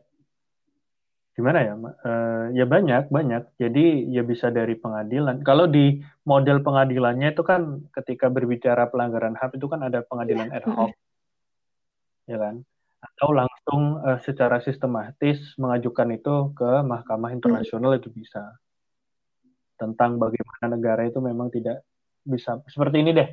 gimana 1.36 1.60
ya? 1.62 1.74
Uh, 1.76 2.46
ya 2.56 2.66
banyak, 2.66 3.12
banyak. 3.12 3.44
Jadi 3.60 4.08
ya 4.10 4.24
bisa 4.24 4.48
dari 4.50 4.80
pengadilan. 4.80 5.44
Kalau 5.44 5.68
di 5.68 6.00
model 6.24 6.64
pengadilannya 6.64 7.36
itu 7.36 7.44
kan 7.44 7.84
ketika 7.92 8.32
berbicara 8.32 8.88
pelanggaran 8.88 9.36
HAM 9.36 9.60
itu 9.60 9.68
kan 9.68 9.84
ada 9.84 10.00
pengadilan 10.08 10.50
ad 10.56 10.64
hoc, 10.64 10.96
ya 12.32 12.40
kan? 12.40 12.64
Atau 13.04 13.36
langsung 13.36 14.00
uh, 14.02 14.18
secara 14.24 14.64
sistematis 14.64 15.38
mengajukan 15.60 16.10
itu 16.16 16.56
ke 16.56 16.82
Mahkamah 16.88 17.36
Internasional 17.36 18.00
itu 18.00 18.08
bisa. 18.10 18.56
Tentang 19.76 20.16
bagaimana 20.16 20.80
negara 20.80 21.04
itu 21.04 21.20
memang 21.20 21.52
tidak 21.52 21.84
bisa 22.24 22.64
seperti 22.72 23.04
ini 23.04 23.12
deh. 23.12 23.30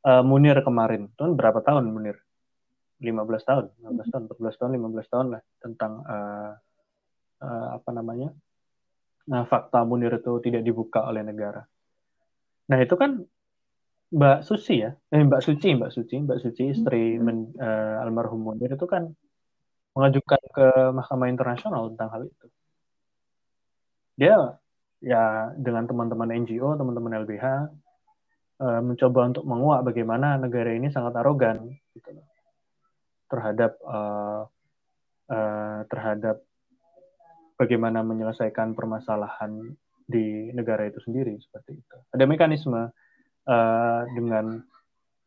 Uh, 0.00 0.24
Munir 0.24 0.56
kemarin, 0.64 1.12
itu 1.12 1.20
kan 1.20 1.36
berapa 1.36 1.60
tahun 1.60 1.92
Munir? 1.92 2.16
15 3.04 3.20
tahun, 3.44 3.64
15 3.84 4.12
tahun, 4.12 4.22
14 4.32 4.60
tahun, 4.60 4.70
15 4.76 5.12
tahun 5.12 5.26
lah 5.32 5.42
tentang 5.60 5.92
uh, 6.04 6.52
uh, 7.40 7.80
apa 7.80 7.90
namanya 7.90 8.30
nah, 9.28 9.44
fakta 9.44 9.84
Munir 9.84 10.12
itu 10.16 10.32
tidak 10.44 10.62
dibuka 10.64 11.04
oleh 11.04 11.24
negara. 11.24 11.64
Nah 12.70 12.78
itu 12.78 12.94
kan 12.94 13.20
Mbak 14.10 14.42
Suci 14.42 14.82
ya, 14.82 14.90
eh, 14.90 15.22
Mbak 15.22 15.42
Suci, 15.42 15.68
Mbak 15.78 15.90
Suci, 15.94 16.14
Mbak 16.18 16.38
Suci 16.42 16.62
istri 16.74 17.14
hmm. 17.14 17.22
men, 17.22 17.38
uh, 17.62 18.02
almarhum 18.02 18.42
Munir 18.42 18.74
itu 18.74 18.86
kan 18.90 19.06
mengajukan 19.94 20.42
ke 20.50 20.66
Mahkamah 20.94 21.28
Internasional 21.30 21.94
tentang 21.94 22.10
hal 22.10 22.22
itu. 22.26 22.46
Dia 24.18 24.36
ya 25.00 25.54
dengan 25.54 25.86
teman-teman 25.86 26.28
NGO, 26.42 26.74
teman-teman 26.74 27.22
LBH 27.22 27.46
uh, 28.60 28.80
mencoba 28.82 29.20
untuk 29.30 29.44
menguak 29.46 29.80
bagaimana 29.86 30.36
negara 30.36 30.74
ini 30.74 30.92
sangat 30.92 31.16
arogan 31.16 31.70
gitu 31.94 32.12
loh 32.12 32.26
terhadap 33.30 33.78
uh, 33.86 34.42
uh, 35.30 35.80
terhadap 35.86 36.42
bagaimana 37.60 38.00
menyelesaikan 38.00 38.72
permasalahan 38.72 39.76
di 40.08 40.48
negara 40.56 40.88
itu 40.88 40.96
sendiri 41.04 41.36
seperti 41.36 41.76
itu. 41.76 41.96
Ada 42.16 42.24
mekanisme 42.24 42.88
uh, 43.44 44.02
dengan 44.16 44.64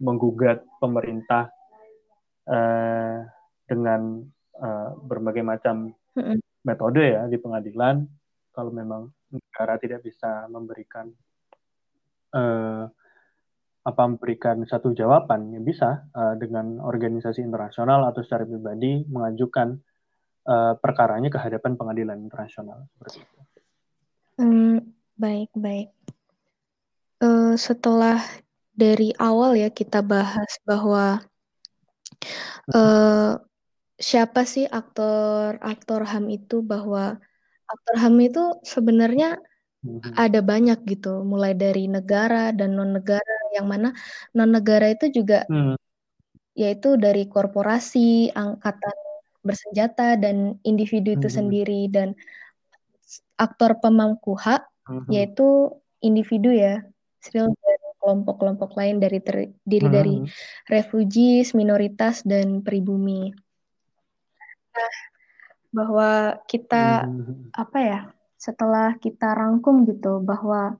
menggugat 0.02 0.66
pemerintah 0.82 1.54
uh, 2.50 3.22
dengan 3.70 4.26
uh, 4.58 4.90
berbagai 4.98 5.46
macam 5.46 5.94
metode 6.66 7.06
ya 7.06 7.30
di 7.30 7.38
pengadilan 7.38 8.02
kalau 8.50 8.74
memang 8.74 9.14
negara 9.30 9.78
tidak 9.78 10.02
bisa 10.02 10.50
memberikan 10.50 11.10
uh, 12.34 12.86
apa 13.84 14.04
memberikan 14.08 14.64
satu 14.64 14.96
jawaban 14.96 15.52
yang 15.52 15.68
bisa 15.68 16.08
uh, 16.16 16.40
dengan 16.40 16.80
organisasi 16.80 17.44
internasional 17.44 18.08
atau 18.08 18.24
secara 18.24 18.48
pribadi 18.48 19.04
mengajukan 19.12 19.76
uh, 20.48 20.74
perkaranya 20.80 21.30
ke 21.32 21.40
hadapan 21.40 21.76
pengadilan 21.80 22.20
internasional 22.20 22.88
seperti 22.96 23.24
itu. 23.24 23.38
Hmm, 24.40 24.78
baik 25.16 25.52
baik. 25.54 25.90
Uh, 27.24 27.56
setelah 27.56 28.20
dari 28.74 29.14
awal 29.22 29.56
ya 29.56 29.70
kita 29.70 30.02
bahas 30.02 30.50
bahwa 30.66 31.22
uh, 32.74 33.38
siapa 33.96 34.42
sih 34.44 34.66
aktor 34.66 35.62
aktor 35.62 36.02
ham 36.04 36.26
itu 36.28 36.66
bahwa 36.66 37.22
aktor 37.70 37.96
ham 38.02 38.18
itu 38.20 38.58
sebenarnya 38.66 39.38
hmm. 39.86 40.18
ada 40.18 40.42
banyak 40.42 40.82
gitu, 40.90 41.22
mulai 41.22 41.54
dari 41.54 41.86
negara 41.88 42.52
dan 42.52 42.74
non 42.76 42.98
negara 42.98 43.36
yang 43.54 43.70
mana 43.70 43.94
non 44.34 44.50
negara 44.50 44.90
itu 44.90 45.14
juga 45.14 45.46
hmm. 45.46 45.78
yaitu 46.58 46.98
dari 46.98 47.30
korporasi, 47.30 48.34
angkatan 48.34 48.98
bersenjata 49.44 50.16
dan 50.16 50.58
individu 50.64 51.14
itu 51.20 51.28
hmm. 51.28 51.38
sendiri 51.38 51.82
dan 51.92 52.16
aktor 53.38 53.78
pemangku 53.84 54.34
hak 54.40 54.64
hmm. 54.88 55.12
yaitu 55.12 55.76
individu 56.00 56.52
ya, 56.52 56.84
dan 57.32 57.56
kelompok-kelompok 58.04 58.76
lain 58.76 59.00
dari 59.00 59.24
terdiri 59.24 59.88
hmm. 59.88 59.96
dari 59.96 60.16
refugees, 60.68 61.56
minoritas 61.56 62.20
dan 62.28 62.60
pribumi. 62.60 63.32
Nah, 64.76 64.96
bahwa 65.72 66.10
kita 66.44 67.08
hmm. 67.08 67.56
apa 67.56 67.80
ya? 67.80 68.02
Setelah 68.36 69.00
kita 69.00 69.32
rangkum 69.32 69.88
gitu 69.88 70.20
bahwa 70.20 70.76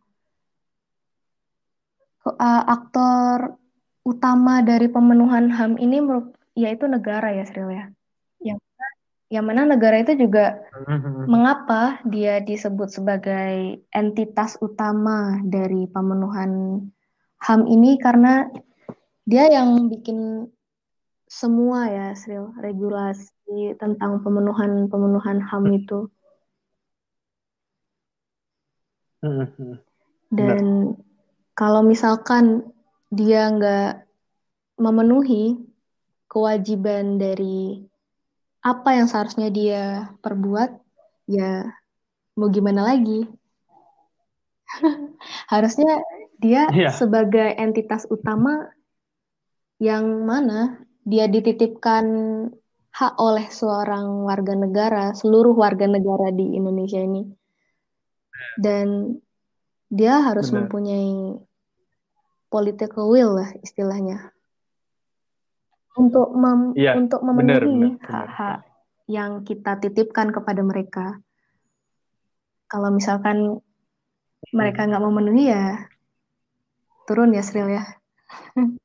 uh, 2.28 2.64
aktor 2.68 3.56
utama 4.04 4.60
dari 4.60 4.92
pemenuhan 4.92 5.48
HAM 5.48 5.80
ini 5.80 6.04
yaitu 6.60 6.92
negara 6.92 7.32
ya 7.32 7.48
Sril 7.48 7.72
ya. 7.72 7.86
Yang 9.34 9.46
mana, 9.50 9.62
negara 9.66 9.98
itu 9.98 10.14
juga 10.14 10.62
mm-hmm. 10.86 11.26
mengapa 11.26 11.98
dia 12.06 12.38
disebut 12.38 12.94
sebagai 12.94 13.82
entitas 13.90 14.62
utama 14.62 15.42
dari 15.42 15.90
pemenuhan 15.90 16.86
HAM 17.42 17.66
ini 17.66 17.98
karena 17.98 18.46
dia 19.26 19.50
yang 19.50 19.90
bikin 19.90 20.46
semua 21.26 21.90
ya 21.90 22.08
Sril 22.14 22.54
regulasi 22.62 23.74
tentang 23.82 24.22
pemenuhan 24.22 24.86
pemenuhan 24.86 25.42
HAM 25.42 25.66
itu. 25.82 26.00
Mm-hmm. 29.26 29.74
Dan 30.30 30.94
kalau 31.58 31.82
misalkan 31.82 32.70
dia 33.10 33.50
nggak 33.50 34.06
memenuhi 34.78 35.58
kewajiban 36.30 37.18
dari 37.18 37.82
apa 38.64 38.90
yang 38.96 39.12
seharusnya 39.12 39.52
dia 39.52 40.16
perbuat, 40.24 40.72
ya 41.28 41.68
mau 42.40 42.48
gimana 42.48 42.96
lagi? 42.96 43.28
Harusnya 45.54 46.00
dia 46.40 46.72
yeah. 46.72 46.90
sebagai 46.96 47.54
entitas 47.60 48.08
utama 48.08 48.72
yang 49.84 50.24
mana 50.24 50.80
dia 51.04 51.28
dititipkan 51.28 52.06
hak 52.94 53.14
oleh 53.20 53.52
seorang 53.52 54.24
warga 54.24 54.56
negara, 54.56 55.12
seluruh 55.12 55.54
warga 55.54 55.84
negara 55.84 56.32
di 56.32 56.56
Indonesia 56.56 57.04
ini. 57.04 57.28
Dan 58.56 59.20
dia 59.92 60.24
harus 60.24 60.50
Benar. 60.50 60.66
mempunyai 60.66 61.38
political 62.50 63.10
will 63.14 63.38
lah 63.38 63.50
istilahnya 63.62 64.33
untuk 65.94 66.34
mem 66.34 66.74
ya, 66.74 66.98
untuk 66.98 67.22
memenuhi 67.22 67.98
hak-hak 68.02 68.66
yang 69.06 69.46
kita 69.46 69.78
titipkan 69.78 70.34
kepada 70.34 70.62
mereka. 70.66 71.20
Kalau 72.72 72.90
misalkan 72.90 73.62
mereka 74.50 74.90
nggak 74.90 75.04
memenuhi 75.04 75.54
ya 75.54 75.86
turun 77.06 77.36
ya 77.36 77.44
Sril 77.44 77.70
ya. 77.70 77.84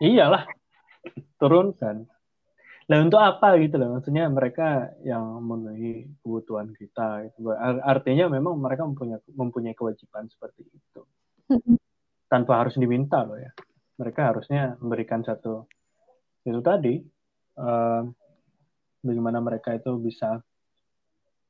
Iyalah, 0.00 0.48
turun 1.36 1.76
kan. 1.76 2.08
Nah 2.90 2.98
untuk 3.06 3.20
apa 3.22 3.54
gitu 3.60 3.78
loh? 3.78 4.00
Maksudnya 4.00 4.26
mereka 4.32 4.90
yang 5.06 5.22
memenuhi 5.38 6.10
kebutuhan 6.24 6.74
kita. 6.74 7.28
Gitu. 7.30 7.52
Artinya 7.84 8.26
memang 8.32 8.58
mereka 8.58 8.82
mempunyai 8.88 9.20
mempunyai 9.30 9.76
kewajiban 9.76 10.26
seperti 10.26 10.66
itu. 10.66 11.00
Tanpa 12.26 12.64
harus 12.64 12.74
diminta 12.80 13.22
loh 13.22 13.38
ya. 13.38 13.52
Mereka 14.00 14.20
harusnya 14.32 14.80
memberikan 14.80 15.20
satu 15.20 15.68
itu 16.48 16.60
tadi 16.64 16.96
uh, 17.60 18.02
bagaimana 19.04 19.44
mereka 19.44 19.76
itu 19.76 20.00
bisa 20.00 20.40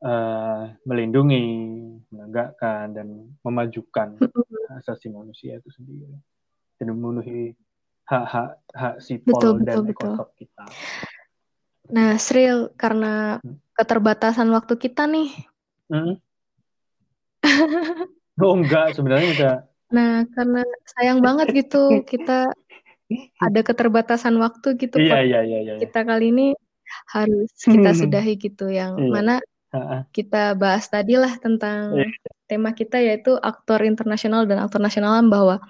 uh, 0.02 0.62
melindungi, 0.82 1.46
menegakkan 2.10 2.90
dan 2.90 3.38
memajukan 3.46 4.18
asasi 4.82 5.14
manusia 5.14 5.62
itu 5.62 5.70
sendiri 5.70 6.10
dan 6.80 6.90
memenuhi 6.90 7.54
hak-hak 8.10 8.58
hak 8.74 8.94
sipol 8.98 9.38
betul, 9.38 9.54
dan 9.62 9.76
betul, 9.86 9.94
ekosop 9.94 10.28
kita. 10.34 10.64
Nah, 11.90 12.18
Sril, 12.18 12.70
karena 12.74 13.38
hmm. 13.42 13.58
keterbatasan 13.78 14.50
waktu 14.50 14.74
kita 14.78 15.06
nih. 15.06 15.30
Hmm? 15.90 16.14
oh 18.42 18.54
enggak, 18.58 18.98
sebenarnya 18.98 19.28
udah. 19.38 19.54
Nah, 19.90 20.26
karena 20.30 20.62
sayang 20.96 21.18
banget 21.18 21.66
gitu 21.66 22.02
kita 22.06 22.50
ada 23.42 23.60
keterbatasan 23.66 24.38
waktu 24.38 24.78
gitu. 24.78 25.02
Iya, 25.02 25.22
iya, 25.26 25.40
iya, 25.42 25.58
iya. 25.66 25.74
Kita 25.82 26.06
kali 26.06 26.30
ini 26.30 26.46
harus 27.10 27.50
kita 27.58 27.90
sudahi 27.94 28.34
gitu 28.38 28.70
yang 28.70 28.98
iya. 28.98 29.10
mana 29.10 29.34
kita 30.10 30.58
bahas 30.58 30.90
tadi 30.90 31.14
lah 31.14 31.30
tentang 31.38 31.94
iya. 31.94 32.10
tema 32.50 32.74
kita 32.74 32.98
yaitu 32.98 33.38
aktor 33.38 33.86
internasional 33.86 34.42
dan 34.42 34.58
aktor 34.58 34.82
nasional 34.82 35.22
bahwa 35.30 35.62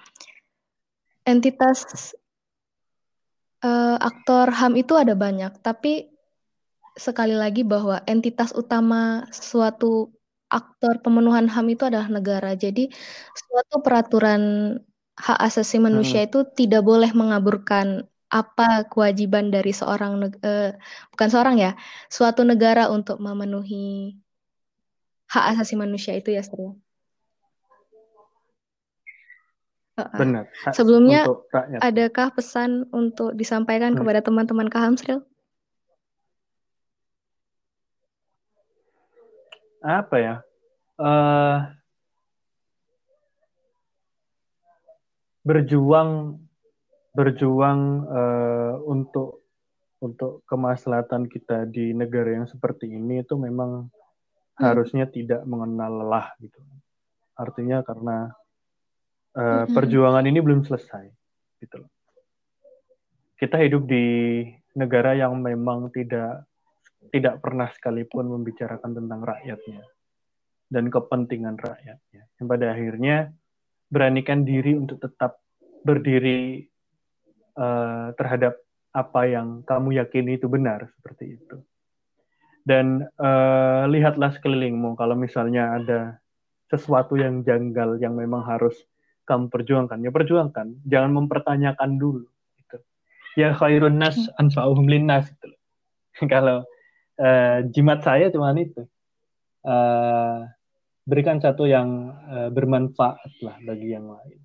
entitas 1.21 2.13
uh, 3.61 3.97
aktor 4.01 4.49
HAM 4.49 4.73
itu 4.77 4.97
ada 4.97 5.13
banyak, 5.13 5.53
tapi 5.61 6.09
sekali 6.97 7.37
lagi 7.37 7.63
bahwa 7.63 8.03
entitas 8.09 8.51
utama 8.51 9.29
suatu 9.31 10.11
aktor 10.51 10.99
pemenuhan 10.99 11.47
HAM 11.47 11.71
itu 11.71 11.87
adalah 11.87 12.11
negara. 12.11 12.51
Jadi 12.59 12.91
suatu 13.33 13.79
peraturan 13.79 14.75
hak 15.15 15.39
asasi 15.47 15.79
manusia 15.79 16.21
hmm. 16.23 16.27
itu 16.27 16.39
tidak 16.51 16.83
boleh 16.83 17.11
mengaburkan 17.15 18.03
apa 18.31 18.87
kewajiban 18.87 19.51
dari 19.51 19.75
seorang 19.75 20.23
uh, 20.23 20.71
bukan 21.11 21.27
seorang 21.31 21.55
ya, 21.59 21.71
suatu 22.07 22.43
negara 22.47 22.87
untuk 22.91 23.19
memenuhi 23.19 24.15
hak 25.31 25.55
asasi 25.55 25.79
manusia 25.79 26.15
itu 26.19 26.35
ya, 26.35 26.43
Sri. 26.43 26.67
Benar. 30.01 30.49
Sebelumnya, 30.73 31.27
adakah 31.83 32.33
pesan 32.33 32.89
untuk 32.89 33.35
disampaikan 33.37 33.93
hmm. 33.93 33.99
kepada 34.01 34.19
teman-teman 34.23 34.67
Kahamsril? 34.71 35.21
Apa 39.81 40.15
ya? 40.21 40.35
Uh, 41.01 41.65
berjuang 45.41 46.37
berjuang 47.11 47.79
uh, 48.07 48.73
untuk 48.85 49.41
untuk 50.01 50.41
kemaslahatan 50.45 51.29
kita 51.29 51.65
di 51.69 51.93
negara 51.93 52.41
yang 52.41 52.47
seperti 52.49 52.89
ini 52.89 53.21
itu 53.21 53.37
memang 53.37 53.89
hmm. 53.89 54.61
harusnya 54.61 55.09
tidak 55.09 55.41
mengenal 55.49 56.05
lelah 56.05 56.33
gitu. 56.41 56.61
Artinya 57.37 57.81
karena 57.81 58.29
uh, 59.33 59.65
perjuangan 59.69 60.25
ini 60.25 60.39
belum 60.41 60.61
selesai 60.65 61.09
gitu 61.61 61.85
loh. 61.85 61.91
Kita 63.37 63.57
hidup 63.57 63.89
di 63.89 64.45
negara 64.77 65.17
yang 65.17 65.33
memang 65.41 65.89
tidak 65.89 66.45
tidak 67.11 67.43
pernah 67.43 67.67
sekalipun 67.69 68.31
membicarakan 68.31 68.95
tentang 68.95 69.21
rakyatnya 69.21 69.83
dan 70.71 70.87
kepentingan 70.87 71.59
rakyatnya. 71.59 72.23
Yang 72.39 72.47
pada 72.47 72.65
akhirnya 72.71 73.15
beranikan 73.91 74.47
diri 74.47 74.79
untuk 74.79 75.03
tetap 75.03 75.43
berdiri 75.83 76.63
uh, 77.59 78.15
terhadap 78.15 78.55
apa 78.95 79.21
yang 79.27 79.63
kamu 79.67 79.99
yakini 79.99 80.39
itu 80.39 80.47
benar 80.47 80.87
seperti 80.99 81.35
itu. 81.35 81.59
Dan 82.63 83.03
uh, 83.19 83.83
lihatlah 83.91 84.31
sekelilingmu 84.31 84.95
kalau 84.95 85.19
misalnya 85.19 85.75
ada 85.75 85.99
sesuatu 86.71 87.19
yang 87.19 87.43
janggal 87.43 87.99
yang 87.99 88.15
memang 88.15 88.47
harus 88.47 88.77
kamu 89.27 89.51
perjuangkan, 89.51 89.99
ya 89.99 90.11
perjuangkan. 90.11 90.67
Jangan 90.87 91.11
mempertanyakan 91.11 91.99
dulu. 91.99 92.27
Gitu. 92.55 92.77
Ya 93.35 93.51
khairun 93.51 93.99
nas 93.99 94.15
anfa'uhum 94.39 94.87
linnas. 94.87 95.27
Gitu. 95.35 95.51
Kalau 96.31 96.63
uh, 97.21 97.57
jimat 97.69 98.01
saya 98.01 98.33
cuma 98.33 98.51
itu. 98.57 98.89
Uh, 99.61 100.49
berikan 101.05 101.37
satu 101.37 101.69
yang 101.69 102.17
uh, 102.29 102.49
bermanfaat 102.49 103.31
lah 103.45 103.57
bagi 103.61 103.93
yang 103.93 104.09
lain. 104.09 104.37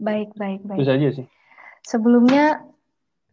Baik, 0.00 0.32
baik, 0.36 0.64
baik. 0.64 0.78
Itu 0.80 0.84
saja 0.88 1.08
sih. 1.12 1.26
Sebelumnya 1.84 2.64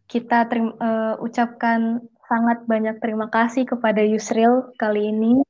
kita 0.08 0.44
terim, 0.48 0.76
uh, 0.76 1.16
ucapkan 1.24 2.04
sangat 2.28 2.64
banyak 2.68 3.00
terima 3.00 3.32
kasih 3.32 3.64
kepada 3.64 4.04
Yusril 4.04 4.72
kali 4.76 5.08
ini 5.08 5.40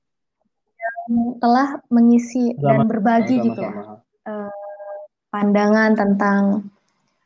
yang 0.82 1.38
telah 1.42 1.82
mengisi 1.90 2.54
sama, 2.58 2.62
dan 2.62 2.78
berbagi 2.86 3.36
sama, 3.38 3.46
gitu 3.50 3.62
sama. 3.62 3.82
Uh, 4.22 4.50
pandangan 5.34 5.90
tentang 5.98 6.42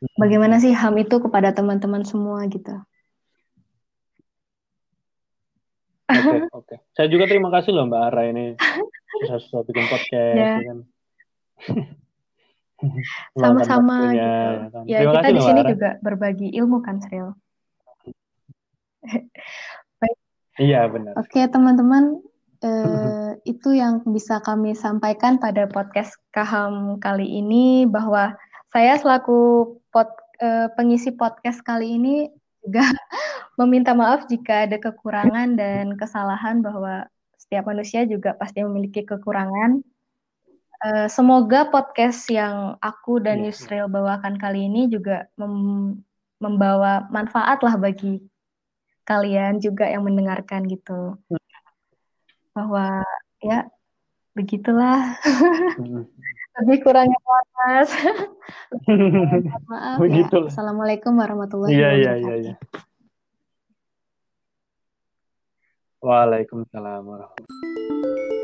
hmm. 0.01 0.17
bagaimana 0.17 0.57
sih 0.57 0.73
HAM 0.73 0.97
itu 0.97 1.21
kepada 1.21 1.53
teman-teman 1.53 2.01
semua 2.05 2.45
gitu. 2.49 2.73
Oke, 6.27 6.49
okay. 6.51 6.77
Saya 6.97 7.07
juga 7.07 7.25
terima 7.29 7.49
kasih 7.53 7.71
loh 7.71 7.87
Mbak 7.87 8.01
Ara 8.11 8.23
ini 8.29 8.45
bisa 9.21 9.39
sudah 9.41 9.63
bikin 9.65 9.85
podcast 9.87 10.35
yeah. 10.35 10.57
ya 10.59 10.65
kan. 10.67 10.79
Sama-sama 13.41 14.13
gitu. 14.13 14.21
Ya, 14.21 14.69
kan? 14.69 14.83
ya 14.85 14.99
kita 15.09 15.29
di 15.33 15.41
sini 15.41 15.61
juga 15.65 15.89
berbagi 16.05 16.47
ilmu 16.53 16.77
kan, 16.85 17.01
Sril. 17.01 17.33
Iya, 20.57 20.89
benar. 20.89 21.13
Oke, 21.21 21.45
teman-teman, 21.45 22.17
eh, 22.65 23.31
itu 23.45 23.77
yang 23.77 24.01
bisa 24.09 24.41
kami 24.41 24.73
sampaikan 24.73 25.37
pada 25.37 25.69
podcast 25.69 26.17
Kaham 26.33 26.97
kali 26.97 27.29
ini 27.29 27.85
bahwa 27.85 28.33
saya 28.73 28.97
selaku 28.97 29.69
pod, 29.93 30.09
eh, 30.41 30.65
pengisi 30.73 31.13
podcast 31.13 31.61
kali 31.61 32.01
ini 32.01 32.33
juga 32.67 32.83
meminta 33.59 33.95
maaf 33.95 34.27
jika 34.27 34.67
ada 34.67 34.77
kekurangan 34.77 35.55
dan 35.55 35.95
kesalahan 35.95 36.59
bahwa 36.59 37.07
setiap 37.39 37.71
manusia 37.71 38.03
juga 38.03 38.35
pasti 38.35 38.61
memiliki 38.61 39.07
kekurangan. 39.07 39.81
Uh, 40.77 41.09
semoga 41.09 41.73
podcast 41.73 42.29
yang 42.29 42.77
aku 42.83 43.17
dan 43.17 43.41
yeah. 43.41 43.49
Yusril 43.49 43.89
bawakan 43.89 44.37
kali 44.37 44.69
ini 44.69 44.85
juga 44.85 45.25
mem 45.33 45.97
membawa 46.37 47.09
manfaat 47.09 47.65
lah 47.65 47.81
bagi 47.81 48.21
kalian 49.09 49.57
juga 49.57 49.89
yang 49.89 50.05
mendengarkan 50.05 50.69
gitu. 50.69 51.17
Hmm 51.31 51.47
bahwa 52.57 53.05
ya 53.37 53.69
begitulah 54.33 55.13
lebih 56.57 56.77
kurangnya 56.81 57.19
panas 57.21 57.89
maaf 59.69 59.97
ya. 60.01 60.25
assalamualaikum 60.49 61.13
warahmatullahi 61.13 61.73
iya, 61.73 61.93
wabarakatuh 61.93 62.17
iya, 62.17 62.33
iya, 62.33 62.35
iya. 62.41 62.55
Waalaikumsalam 65.97 67.03
warahmatullahi 67.09 68.36